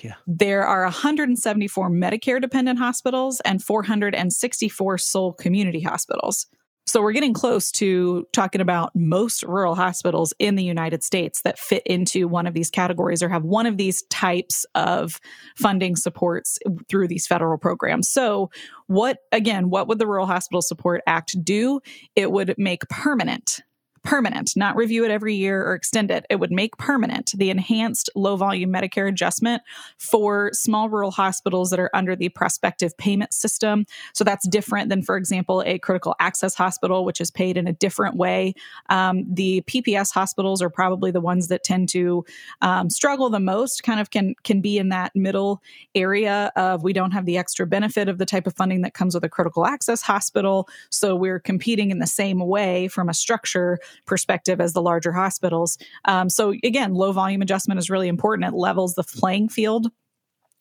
Yeah. 0.02 0.14
There 0.28 0.64
are 0.64 0.84
174 0.84 1.90
Medicare 1.90 2.42
dependent 2.42 2.78
hospitals 2.78 3.40
and 3.42 3.64
464 3.64 4.98
sole 4.98 5.34
community 5.34 5.82
hospitals. 5.82 6.48
So 6.88 7.02
we're 7.02 7.12
getting 7.12 7.34
close 7.34 7.70
to 7.74 8.26
talking 8.32 8.62
about 8.62 8.92
most 8.96 9.44
rural 9.44 9.76
hospitals 9.76 10.34
in 10.40 10.56
the 10.56 10.64
United 10.64 11.04
States 11.04 11.42
that 11.42 11.60
fit 11.60 11.84
into 11.86 12.30
one 12.30 12.48
of 12.48 12.54
these 12.54 12.70
categories 12.70 13.22
or 13.22 13.28
have 13.28 13.44
one 13.44 13.66
of 13.66 13.76
these 13.76 14.04
types 14.04 14.66
of 14.74 15.20
funding 15.58 15.98
supports 15.98 16.58
through 16.88 17.10
these 17.10 17.28
federal 17.28 17.58
programs. 17.58 18.10
So, 18.10 18.50
what 18.88 19.18
again, 19.34 19.70
what 19.70 19.90
would 19.90 20.00
the 20.00 20.08
Rural 20.08 20.26
Hospital 20.26 20.62
Support 20.62 21.02
Act 21.06 21.36
do? 21.44 21.82
It 22.16 22.32
would 22.32 22.56
make 22.58 22.88
permanent 22.88 23.60
permanent, 24.08 24.54
not 24.56 24.78
review 24.78 25.04
it 25.04 25.12
every 25.12 25.36
year 25.36 25.62
or 25.68 25.74
extend 25.74 26.10
it. 26.10 26.26
It 26.30 26.38
would 26.38 26.50
make 26.50 26.78
permanent 26.78 27.34
the 27.36 27.50
enhanced 27.50 28.10
low 28.16 28.38
volume 28.38 28.72
Medicare 28.72 29.10
adjustment 29.10 29.62
for 29.98 30.50
small 30.54 30.88
rural 30.88 31.12
hospitals 31.12 31.72
that 31.72 31.80
are 31.80 31.90
under 31.94 32.16
the 32.16 32.30
prospective 32.30 32.98
payment 32.98 33.34
system. 33.34 33.86
So 34.14 34.24
that's 34.24 34.48
different 34.48 34.88
than, 34.88 35.02
for 35.02 35.18
example, 35.18 35.62
a 35.66 35.78
critical 35.78 36.16
access 36.22 36.56
hospital, 36.56 37.04
which 37.04 37.20
is 37.20 37.30
paid 37.30 37.58
in 37.58 37.68
a 37.68 37.74
different 37.74 38.16
way. 38.16 38.54
Um, 38.90 39.26
the 39.30 39.62
PPS 39.64 40.14
hospitals 40.14 40.62
are 40.62 40.70
probably 40.70 41.12
the 41.12 41.20
ones 41.20 41.50
that 41.50 41.66
tend 41.66 41.90
to 41.90 42.24
um, 42.62 42.90
struggle 42.90 43.30
the 43.30 43.42
most, 43.42 43.84
kind 43.84 44.00
of 44.00 44.10
can, 44.10 44.36
can 44.46 44.62
be 44.62 44.78
in 44.78 44.88
that 44.88 45.14
middle 45.18 45.62
area 45.96 46.54
of 46.56 46.82
we 46.82 46.94
don't 46.94 47.12
have 47.12 47.26
the 47.26 47.38
extra 47.38 47.68
benefit 47.68 48.08
of 48.08 48.20
the 48.20 48.26
type 48.26 48.48
of 48.48 48.56
funding 48.56 48.84
that 48.84 48.94
comes 48.94 49.16
with 49.16 49.26
a 49.26 49.30
critical 49.30 49.66
access 49.66 50.02
hospital. 50.02 50.70
So 50.92 51.14
we're 51.14 51.42
competing 51.42 51.92
in 51.92 52.00
the 52.00 52.08
same 52.08 52.40
way 52.40 52.88
from 52.88 53.10
a 53.10 53.14
structure 53.14 53.80
perspective 54.06 54.62
as 54.62 54.74
the 54.74 54.82
larger 54.82 55.12
hospitals. 55.12 55.78
Um, 56.06 56.30
so 56.30 56.54
again, 56.64 56.94
low 56.94 57.12
volume 57.12 57.42
adjustment 57.42 57.80
is 57.80 57.90
really 57.90 58.08
important. 58.08 58.48
It 58.48 58.58
levels 58.58 58.96
the 58.96 59.04
playing 59.04 59.50
field 59.50 59.88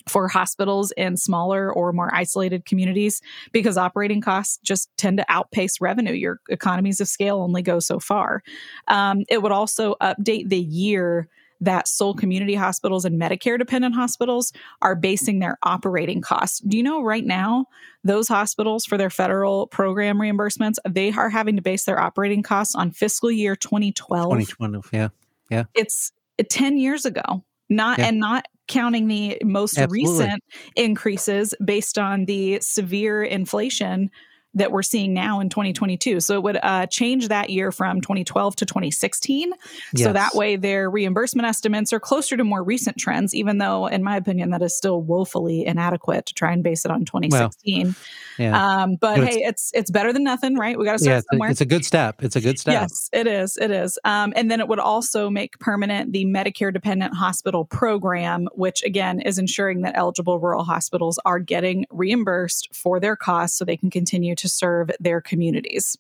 for 0.09 0.29
hospitals 0.29 0.93
in 0.97 1.17
smaller 1.17 1.73
or 1.73 1.93
more 1.93 2.15
isolated 2.15 2.65
communities 2.65 3.21
because 3.53 3.77
operating 3.77 4.21
costs 4.21 4.59
just 4.63 4.89
tend 4.97 5.19
to 5.19 5.25
outpace 5.29 5.81
revenue. 5.81 6.13
Your 6.13 6.41
economies 6.49 7.01
of 7.01 7.09
scale 7.09 7.39
only 7.39 7.63
go 7.63 7.81
so 7.81 7.99
far. 7.99 8.43
Um, 8.89 9.25
it 9.29 9.43
would 9.43 9.53
also 9.53 9.97
update 10.01 10.49
the 10.49 10.61
year 10.61 11.29
that 11.61 11.89
sole 11.89 12.15
community 12.15 12.55
hospitals 12.55 13.05
and 13.05 13.21
Medicare 13.21 13.59
dependent 13.59 13.95
hospitals 13.95 14.53
are 14.83 14.95
basing 14.95 15.39
their 15.39 15.59
operating 15.63 16.21
costs. 16.21 16.61
Do 16.61 16.77
you 16.77 16.83
know 16.83 17.03
right 17.03 17.25
now, 17.25 17.67
those 18.05 18.29
hospitals 18.29 18.85
for 18.85 18.97
their 18.97 19.11
federal 19.11 19.67
program 19.67 20.19
reimbursements, 20.19 20.77
they 20.89 21.13
are 21.13 21.31
having 21.31 21.57
to 21.57 21.63
base 21.63 21.85
their 21.85 21.99
operating 21.99 22.43
costs 22.43 22.75
on 22.75 22.91
fiscal 22.91 23.31
year 23.31 23.57
2012. 23.57 24.25
2012, 24.25 24.91
yeah. 24.93 25.09
Yeah. 25.51 25.65
It's 25.75 26.13
10 26.49 26.79
years 26.79 27.05
ago. 27.05 27.45
Not 27.69 27.99
yeah. 27.99 28.07
and 28.07 28.21
not 28.21 28.47
counting 28.69 29.09
the 29.09 29.39
most 29.43 29.79
Absolutely. 29.79 30.05
recent 30.05 30.45
increases 30.77 31.55
based 31.65 31.99
on 31.99 32.25
the 32.27 32.61
severe 32.61 33.23
inflation 33.23 34.11
that 34.57 34.73
we're 34.73 34.83
seeing 34.83 35.13
now 35.13 35.39
in 35.41 35.49
2022. 35.49 36.21
So 36.21 36.35
it 36.35 36.43
would 36.43 36.59
uh, 36.63 36.87
change 36.87 37.29
that 37.29 37.51
year 37.51 37.71
from 37.71 38.01
2012 38.01 38.57
to 38.57 38.67
2016. 38.67 39.53
Yes. 39.93 40.05
So 40.05 40.13
that 40.13 40.35
way 40.35 40.57
their 40.57 40.91
reimbursement 40.91 41.47
estimates 41.47 41.93
are 41.93 42.01
closer 42.01 42.37
to 42.37 42.45
more 42.45 42.63
recent 42.63 42.97
trends, 42.97 43.35
even 43.35 43.59
though, 43.59 43.87
in 43.87 44.03
my 44.03 44.17
opinion, 44.17 44.51
that 44.51 44.63
is 44.63 44.77
still 44.77 45.03
woefully 45.03 45.67
inadequate 45.67 46.27
to 46.27 46.35
try 46.35 46.53
and 46.53 46.63
base 46.63 46.85
it 46.85 46.91
on 46.91 47.05
2016. 47.05 47.87
Well, 47.87 47.95
yeah. 48.39 48.83
Um, 48.83 48.97
but 48.97 49.19
hey, 49.19 49.43
it's 49.43 49.71
it's 49.75 49.91
better 49.91 50.13
than 50.13 50.25
nothing, 50.25 50.57
right? 50.57 50.79
We 50.79 50.85
got 50.85 50.93
to 50.93 50.99
start 50.99 51.15
yeah, 51.17 51.21
somewhere. 51.31 51.51
It's 51.51 51.61
a 51.61 51.67
good 51.67 51.85
step. 51.85 52.23
It's 52.23 52.37
a 52.37 52.41
good 52.41 52.59
step. 52.59 52.73
Yes, 52.73 53.09
it 53.13 53.27
is. 53.27 53.57
It 53.57 53.71
is. 53.71 53.99
Um, 54.05 54.33
and 54.37 54.51
then 54.51 54.61
it 54.61 54.69
would 54.69 54.79
also 54.79 55.31
make 55.31 55.59
permanent 55.59 56.13
the 56.13 56.25
Medicare 56.25 56.73
dependent 56.73 57.15
hospital 57.15 57.65
program, 57.65 58.49
which 58.53 58.83
again 58.85 59.21
is 59.21 59.39
ensuring 59.39 59.83
that 59.83 59.97
eligible 59.97 60.39
rural 60.39 60.65
hospitals 60.65 61.19
are 61.25 61.39
getting 61.39 61.87
reimbursed 61.91 62.75
for 62.75 63.01
their 63.01 63.17
costs 63.17 63.59
so 63.59 63.65
they 63.65 63.77
can 63.77 63.91
continue 63.91 64.35
to 64.35 64.46
serve 64.49 64.91
their 65.01 65.21
communities. 65.21 65.97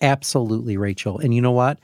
Absolutely, 0.00 0.76
Rachel. 0.76 1.18
And 1.18 1.34
you 1.34 1.40
know 1.40 1.52
what? 1.52 1.80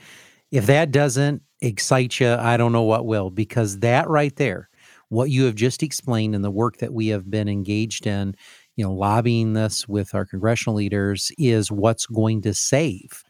If 0.51 0.67
that 0.67 0.90
doesn't 0.90 1.43
excite 1.61 2.21
you, 2.21 2.35
I 2.35 2.57
don't 2.57 2.73
know 2.73 2.83
what 2.83 3.07
will, 3.07 3.31
because 3.31 3.81
that 3.81 4.09
right 4.09 4.35
there, 4.37 4.69
what 5.09 5.31
you 5.31 5.45
have 5.45 5.55
just 5.55 5.83
explained 5.83 6.35
and 6.35 6.45
the 6.45 6.51
work 6.51 6.79
that 6.79 6.93
we 6.93 7.09
have 7.09 7.31
been 7.31 7.49
engaged 7.49 8.07
in 8.07 8.35
you 8.77 8.85
know, 8.85 8.93
lobbying 8.93 9.53
this 9.53 9.88
with 9.88 10.14
our 10.14 10.25
congressional 10.25 10.77
leaders 10.77 11.31
is 11.38 11.71
what's 11.71 12.07
going 12.07 12.43
to 12.43 12.55
save, 12.55 13.23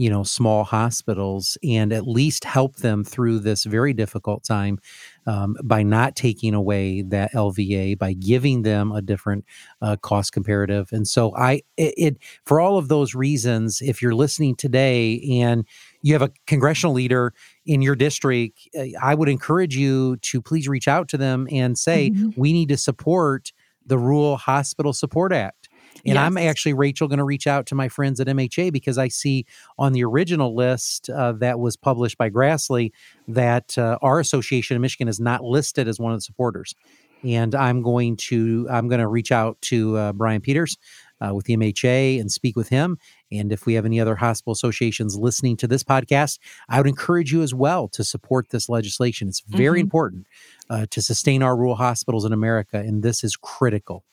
you 0.00 0.08
know, 0.08 0.22
small 0.22 0.64
hospitals 0.64 1.58
and 1.62 1.92
at 1.92 2.08
least 2.08 2.46
help 2.46 2.76
them 2.76 3.04
through 3.04 3.38
this 3.38 3.64
very 3.64 3.92
difficult 3.92 4.42
time 4.42 4.78
um, 5.26 5.54
by 5.62 5.82
not 5.82 6.16
taking 6.16 6.54
away 6.54 7.02
that 7.02 7.30
LVA, 7.34 7.98
by 7.98 8.14
giving 8.14 8.62
them 8.62 8.92
a 8.92 9.02
different 9.02 9.44
uh, 9.82 9.96
cost 9.96 10.32
comparative. 10.32 10.88
And 10.90 11.06
so, 11.06 11.36
I 11.36 11.60
it, 11.76 11.92
it 11.98 12.16
for 12.46 12.60
all 12.60 12.78
of 12.78 12.88
those 12.88 13.14
reasons, 13.14 13.82
if 13.82 14.00
you're 14.00 14.14
listening 14.14 14.56
today 14.56 15.20
and 15.42 15.66
you 16.00 16.14
have 16.14 16.22
a 16.22 16.32
congressional 16.46 16.94
leader 16.94 17.34
in 17.66 17.82
your 17.82 17.94
district, 17.94 18.58
uh, 18.74 18.84
I 19.02 19.14
would 19.14 19.28
encourage 19.28 19.76
you 19.76 20.16
to 20.22 20.40
please 20.40 20.66
reach 20.66 20.88
out 20.88 21.08
to 21.08 21.18
them 21.18 21.46
and 21.52 21.78
say, 21.78 22.08
mm-hmm. 22.08 22.40
we 22.40 22.54
need 22.54 22.70
to 22.70 22.78
support 22.78 23.52
the 23.84 23.98
Rural 23.98 24.38
Hospital 24.38 24.94
Support 24.94 25.34
Act. 25.34 25.59
And 26.04 26.14
yes. 26.14 26.22
I'm 26.22 26.36
actually, 26.36 26.72
Rachel, 26.74 27.08
going 27.08 27.18
to 27.18 27.24
reach 27.24 27.46
out 27.46 27.66
to 27.66 27.74
my 27.74 27.88
friends 27.88 28.20
at 28.20 28.26
MHA 28.26 28.72
because 28.72 28.98
I 28.98 29.08
see 29.08 29.46
on 29.78 29.92
the 29.92 30.04
original 30.04 30.54
list 30.54 31.10
uh, 31.10 31.32
that 31.32 31.58
was 31.58 31.76
published 31.76 32.18
by 32.18 32.30
Grassley 32.30 32.90
that 33.28 33.76
uh, 33.76 33.98
our 34.02 34.20
association 34.20 34.74
in 34.74 34.82
Michigan 34.82 35.08
is 35.08 35.20
not 35.20 35.42
listed 35.44 35.88
as 35.88 35.98
one 35.98 36.12
of 36.12 36.18
the 36.18 36.22
supporters. 36.22 36.74
And 37.22 37.54
I'm 37.54 37.82
going 37.82 38.16
to 38.16 38.66
I'm 38.70 38.88
going 38.88 39.00
to 39.00 39.06
reach 39.06 39.30
out 39.30 39.60
to 39.62 39.96
uh, 39.96 40.12
Brian 40.14 40.40
Peters 40.40 40.78
uh, 41.20 41.34
with 41.34 41.46
the 41.46 41.56
MHA 41.56 42.20
and 42.20 42.30
speak 42.30 42.56
with 42.56 42.68
him. 42.68 42.98
And 43.30 43.52
if 43.52 43.66
we 43.66 43.74
have 43.74 43.84
any 43.84 44.00
other 44.00 44.16
hospital 44.16 44.52
associations 44.52 45.16
listening 45.16 45.56
to 45.58 45.68
this 45.68 45.82
podcast, 45.82 46.38
I 46.68 46.78
would 46.78 46.86
encourage 46.86 47.32
you 47.32 47.42
as 47.42 47.54
well 47.54 47.88
to 47.88 48.04
support 48.04 48.48
this 48.50 48.68
legislation. 48.68 49.28
It's 49.28 49.40
very 49.40 49.78
mm-hmm. 49.80 49.84
important 49.84 50.26
uh, 50.68 50.86
to 50.90 51.02
sustain 51.02 51.42
our 51.42 51.56
rural 51.56 51.76
hospitals 51.76 52.24
in 52.24 52.32
America, 52.32 52.78
and 52.78 53.02
this 53.02 53.22
is 53.22 53.36
critical. 53.36 54.04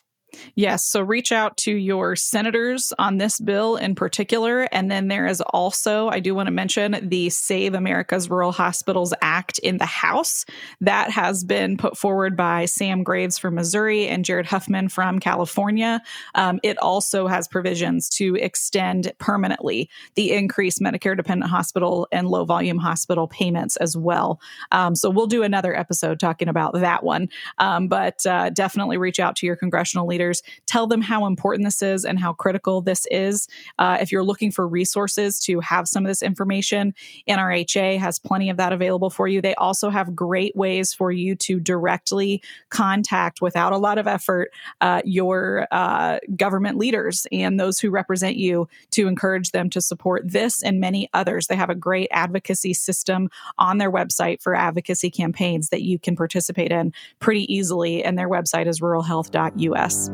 Yes. 0.55 0.85
So 0.85 1.01
reach 1.01 1.31
out 1.31 1.55
to 1.57 1.71
your 1.71 2.15
senators 2.15 2.93
on 2.99 3.17
this 3.17 3.39
bill 3.39 3.77
in 3.77 3.95
particular. 3.95 4.63
And 4.73 4.91
then 4.91 5.07
there 5.07 5.25
is 5.25 5.41
also, 5.41 6.09
I 6.09 6.19
do 6.19 6.35
want 6.35 6.47
to 6.47 6.51
mention 6.51 7.09
the 7.09 7.29
Save 7.29 7.73
America's 7.73 8.29
Rural 8.29 8.51
Hospitals 8.51 9.13
Act 9.21 9.57
in 9.59 9.77
the 9.77 9.85
House 9.85 10.45
that 10.81 11.11
has 11.11 11.43
been 11.43 11.77
put 11.77 11.97
forward 11.97 12.35
by 12.35 12.65
Sam 12.65 13.03
Graves 13.03 13.37
from 13.37 13.55
Missouri 13.55 14.07
and 14.07 14.25
Jared 14.25 14.45
Huffman 14.45 14.89
from 14.89 15.19
California. 15.19 16.01
Um, 16.35 16.59
it 16.61 16.77
also 16.79 17.27
has 17.27 17.47
provisions 17.47 18.09
to 18.09 18.35
extend 18.35 19.13
permanently 19.19 19.89
the 20.15 20.33
increased 20.33 20.81
Medicare 20.81 21.15
dependent 21.15 21.49
hospital 21.49 22.07
and 22.11 22.27
low 22.27 22.43
volume 22.43 22.77
hospital 22.77 23.27
payments 23.27 23.77
as 23.77 23.95
well. 23.95 24.39
Um, 24.71 24.93
so 24.93 25.09
we'll 25.09 25.27
do 25.27 25.43
another 25.43 25.75
episode 25.75 26.19
talking 26.19 26.49
about 26.49 26.73
that 26.73 27.03
one. 27.03 27.29
Um, 27.59 27.87
but 27.87 28.25
uh, 28.25 28.49
definitely 28.49 28.97
reach 28.97 29.19
out 29.19 29.35
to 29.37 29.45
your 29.45 29.55
congressional 29.55 30.05
leaders 30.05 30.16
leaders, 30.17 30.41
tell 30.65 30.87
them 30.87 31.01
how 31.01 31.27
important 31.27 31.63
this 31.63 31.83
is 31.83 32.03
and 32.03 32.19
how 32.19 32.33
critical 32.33 32.81
this 32.81 33.05
is. 33.11 33.47
Uh, 33.77 33.97
if 34.01 34.11
you're 34.11 34.23
looking 34.23 34.51
for 34.51 34.67
resources 34.67 35.39
to 35.39 35.59
have 35.59 35.87
some 35.87 36.03
of 36.03 36.09
this 36.09 36.23
information, 36.23 36.93
NRHA 37.29 37.99
has 37.99 38.17
plenty 38.17 38.49
of 38.49 38.57
that 38.57 38.73
available 38.73 39.11
for 39.11 39.27
you. 39.27 39.41
They 39.41 39.53
also 39.55 39.91
have 39.91 40.15
great 40.15 40.55
ways 40.55 40.91
for 40.91 41.11
you 41.11 41.35
to 41.35 41.59
directly 41.59 42.41
contact 42.69 43.41
without 43.41 43.73
a 43.73 43.77
lot 43.77 43.99
of 43.99 44.07
effort 44.07 44.51
uh, 44.81 45.01
your 45.05 45.67
uh, 45.71 46.17
government 46.35 46.77
leaders 46.77 47.27
and 47.31 47.59
those 47.59 47.79
who 47.79 47.91
represent 47.91 48.37
you 48.37 48.67
to 48.91 49.07
encourage 49.07 49.51
them 49.51 49.69
to 49.69 49.81
support 49.81 50.23
this 50.25 50.63
and 50.63 50.79
many 50.79 51.09
others. 51.13 51.45
They 51.45 51.55
have 51.55 51.69
a 51.69 51.75
great 51.75 52.07
advocacy 52.11 52.73
system 52.73 53.29
on 53.59 53.77
their 53.77 53.91
website 53.91 54.41
for 54.41 54.55
advocacy 54.55 55.11
campaigns 55.11 55.69
that 55.69 55.83
you 55.83 55.99
can 55.99 56.15
participate 56.15 56.71
in 56.71 56.91
pretty 57.19 57.51
easily. 57.53 58.03
And 58.03 58.17
their 58.17 58.29
website 58.29 58.65
is 58.65 58.79
ruralhealth.us. 58.79 60.06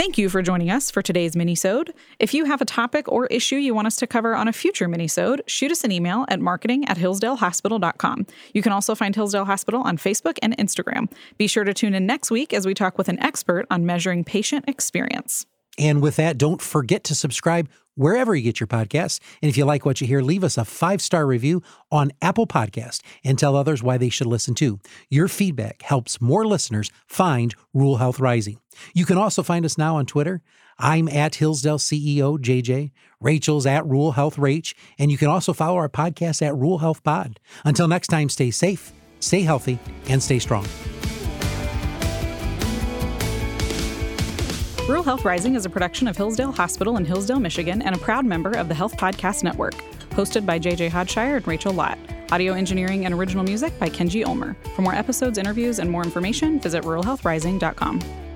Thank 0.00 0.16
you 0.16 0.30
for 0.30 0.40
joining 0.40 0.70
us 0.70 0.90
for 0.90 1.02
today's 1.02 1.34
minisode. 1.34 1.90
If 2.18 2.32
you 2.32 2.46
have 2.46 2.62
a 2.62 2.64
topic 2.64 3.06
or 3.12 3.26
issue 3.26 3.56
you 3.56 3.74
want 3.74 3.86
us 3.86 3.96
to 3.96 4.06
cover 4.06 4.34
on 4.34 4.48
a 4.48 4.52
future 4.54 4.88
minisode, 4.88 5.40
shoot 5.46 5.70
us 5.70 5.84
an 5.84 5.92
email 5.92 6.24
at 6.28 6.40
marketing 6.40 6.86
at 6.86 6.96
hillsdalehospital.com. 6.96 8.26
You 8.54 8.62
can 8.62 8.72
also 8.72 8.94
find 8.94 9.14
Hillsdale 9.14 9.44
Hospital 9.44 9.82
on 9.82 9.98
Facebook 9.98 10.38
and 10.40 10.56
Instagram. 10.56 11.12
Be 11.36 11.46
sure 11.46 11.64
to 11.64 11.74
tune 11.74 11.92
in 11.92 12.06
next 12.06 12.30
week 12.30 12.54
as 12.54 12.64
we 12.64 12.72
talk 12.72 12.96
with 12.96 13.10
an 13.10 13.22
expert 13.22 13.66
on 13.70 13.84
measuring 13.84 14.24
patient 14.24 14.64
experience. 14.66 15.44
And 15.78 16.00
with 16.00 16.16
that, 16.16 16.38
don't 16.38 16.62
forget 16.62 17.04
to 17.04 17.14
subscribe 17.14 17.68
wherever 18.00 18.34
you 18.34 18.42
get 18.42 18.58
your 18.58 18.66
podcasts. 18.66 19.20
And 19.42 19.50
if 19.50 19.58
you 19.58 19.66
like 19.66 19.84
what 19.84 20.00
you 20.00 20.06
hear, 20.06 20.22
leave 20.22 20.42
us 20.42 20.56
a 20.56 20.64
five 20.64 21.02
star 21.02 21.26
review 21.26 21.62
on 21.92 22.12
Apple 22.22 22.46
Podcast 22.46 23.02
and 23.22 23.38
tell 23.38 23.54
others 23.54 23.82
why 23.82 23.98
they 23.98 24.08
should 24.08 24.26
listen 24.26 24.54
too. 24.54 24.80
Your 25.10 25.28
feedback 25.28 25.82
helps 25.82 26.18
more 26.18 26.46
listeners 26.46 26.90
find 27.06 27.54
Rural 27.74 27.98
Health 27.98 28.18
Rising. 28.18 28.58
You 28.94 29.04
can 29.04 29.18
also 29.18 29.42
find 29.42 29.66
us 29.66 29.76
now 29.76 29.96
on 29.96 30.06
Twitter. 30.06 30.40
I'm 30.78 31.08
at 31.08 31.34
Hillsdale 31.34 31.78
CEO 31.78 32.38
JJ. 32.38 32.92
Rachel's 33.20 33.66
at 33.66 33.84
Rural 33.84 34.12
Health 34.12 34.36
Rach. 34.36 34.72
And 34.98 35.12
you 35.12 35.18
can 35.18 35.28
also 35.28 35.52
follow 35.52 35.76
our 35.76 35.90
podcast 35.90 36.40
at 36.40 36.54
Rural 36.54 36.78
Health 36.78 37.02
Pod. 37.04 37.38
Until 37.66 37.86
next 37.86 38.06
time, 38.06 38.30
stay 38.30 38.50
safe, 38.50 38.92
stay 39.20 39.42
healthy, 39.42 39.78
and 40.08 40.22
stay 40.22 40.38
strong. 40.38 40.64
Rural 44.90 45.04
Health 45.04 45.24
Rising 45.24 45.54
is 45.54 45.64
a 45.64 45.70
production 45.70 46.08
of 46.08 46.16
Hillsdale 46.16 46.50
Hospital 46.50 46.96
in 46.96 47.04
Hillsdale, 47.04 47.38
Michigan, 47.38 47.80
and 47.80 47.94
a 47.94 47.98
proud 47.98 48.26
member 48.26 48.50
of 48.50 48.66
the 48.66 48.74
Health 48.74 48.96
Podcast 48.96 49.44
Network. 49.44 49.76
Hosted 50.16 50.44
by 50.44 50.58
JJ 50.58 50.90
Hodshire 50.90 51.36
and 51.36 51.46
Rachel 51.46 51.72
Lott. 51.72 51.96
Audio 52.32 52.54
engineering 52.54 53.06
and 53.06 53.14
original 53.14 53.44
music 53.44 53.78
by 53.78 53.88
Kenji 53.88 54.26
Ulmer. 54.26 54.56
For 54.74 54.82
more 54.82 54.92
episodes, 54.92 55.38
interviews, 55.38 55.78
and 55.78 55.88
more 55.88 56.02
information, 56.02 56.58
visit 56.58 56.82
ruralhealthrising.com. 56.82 58.29